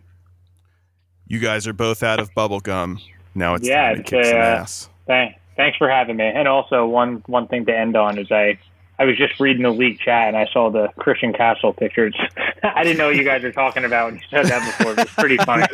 You 1.30 1.38
guys 1.38 1.68
are 1.68 1.72
both 1.72 2.02
out 2.02 2.18
of 2.18 2.34
bubble 2.34 2.58
gum. 2.58 2.98
Now 3.36 3.54
it's 3.54 3.64
Yeah, 3.66 3.94
time 3.94 3.94
to 3.94 4.00
it's, 4.00 4.10
kick 4.10 4.24
some 4.24 4.34
uh, 4.34 4.40
ass. 4.40 4.88
Thank, 5.06 5.36
thanks 5.56 5.78
for 5.78 5.88
having 5.88 6.16
me. 6.16 6.24
And 6.26 6.48
also, 6.48 6.86
one 6.86 7.22
one 7.26 7.46
thing 7.46 7.64
to 7.66 7.72
end 7.76 7.96
on 7.96 8.18
is 8.18 8.32
I 8.32 8.58
I 8.98 9.04
was 9.04 9.16
just 9.16 9.38
reading 9.38 9.62
the 9.62 9.70
league 9.70 10.00
chat 10.00 10.26
and 10.26 10.36
I 10.36 10.46
saw 10.52 10.70
the 10.70 10.88
Christian 10.98 11.32
Castle 11.32 11.72
pictures. 11.72 12.16
I 12.64 12.82
didn't 12.82 12.98
know 12.98 13.06
what 13.06 13.14
you 13.14 13.22
guys 13.22 13.44
were 13.44 13.52
talking 13.52 13.84
about 13.84 14.06
when 14.06 14.16
you 14.16 14.22
said 14.28 14.46
that 14.46 14.76
before. 14.76 14.92
It 14.92 14.96
was 14.98 15.06
pretty 15.10 15.36
funny. 15.38 15.66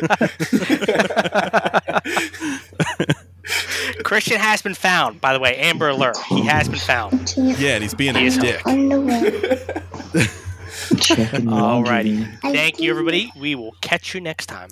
Christian 4.03 4.39
has 4.39 4.61
been 4.61 4.75
found, 4.75 5.19
by 5.21 5.33
the 5.33 5.39
way. 5.39 5.55
Amber 5.57 5.89
Alert. 5.89 6.17
He 6.29 6.45
has 6.45 6.69
been 6.69 6.77
found. 6.77 7.33
Yeah, 7.35 7.73
and 7.73 7.81
he's 7.83 7.95
being 7.95 8.13
He 8.15 8.25
a 8.25 8.27
is 8.27 8.37
dick. 8.37 8.61
Underwear. 8.67 9.31
Checking 10.99 11.45
Alrighty. 11.47 12.39
Thank 12.41 12.79
you, 12.79 12.91
everybody. 12.91 13.31
We 13.35 13.55
will 13.55 13.73
catch 13.81 14.13
you 14.13 14.21
next 14.21 14.45
time. 14.45 14.69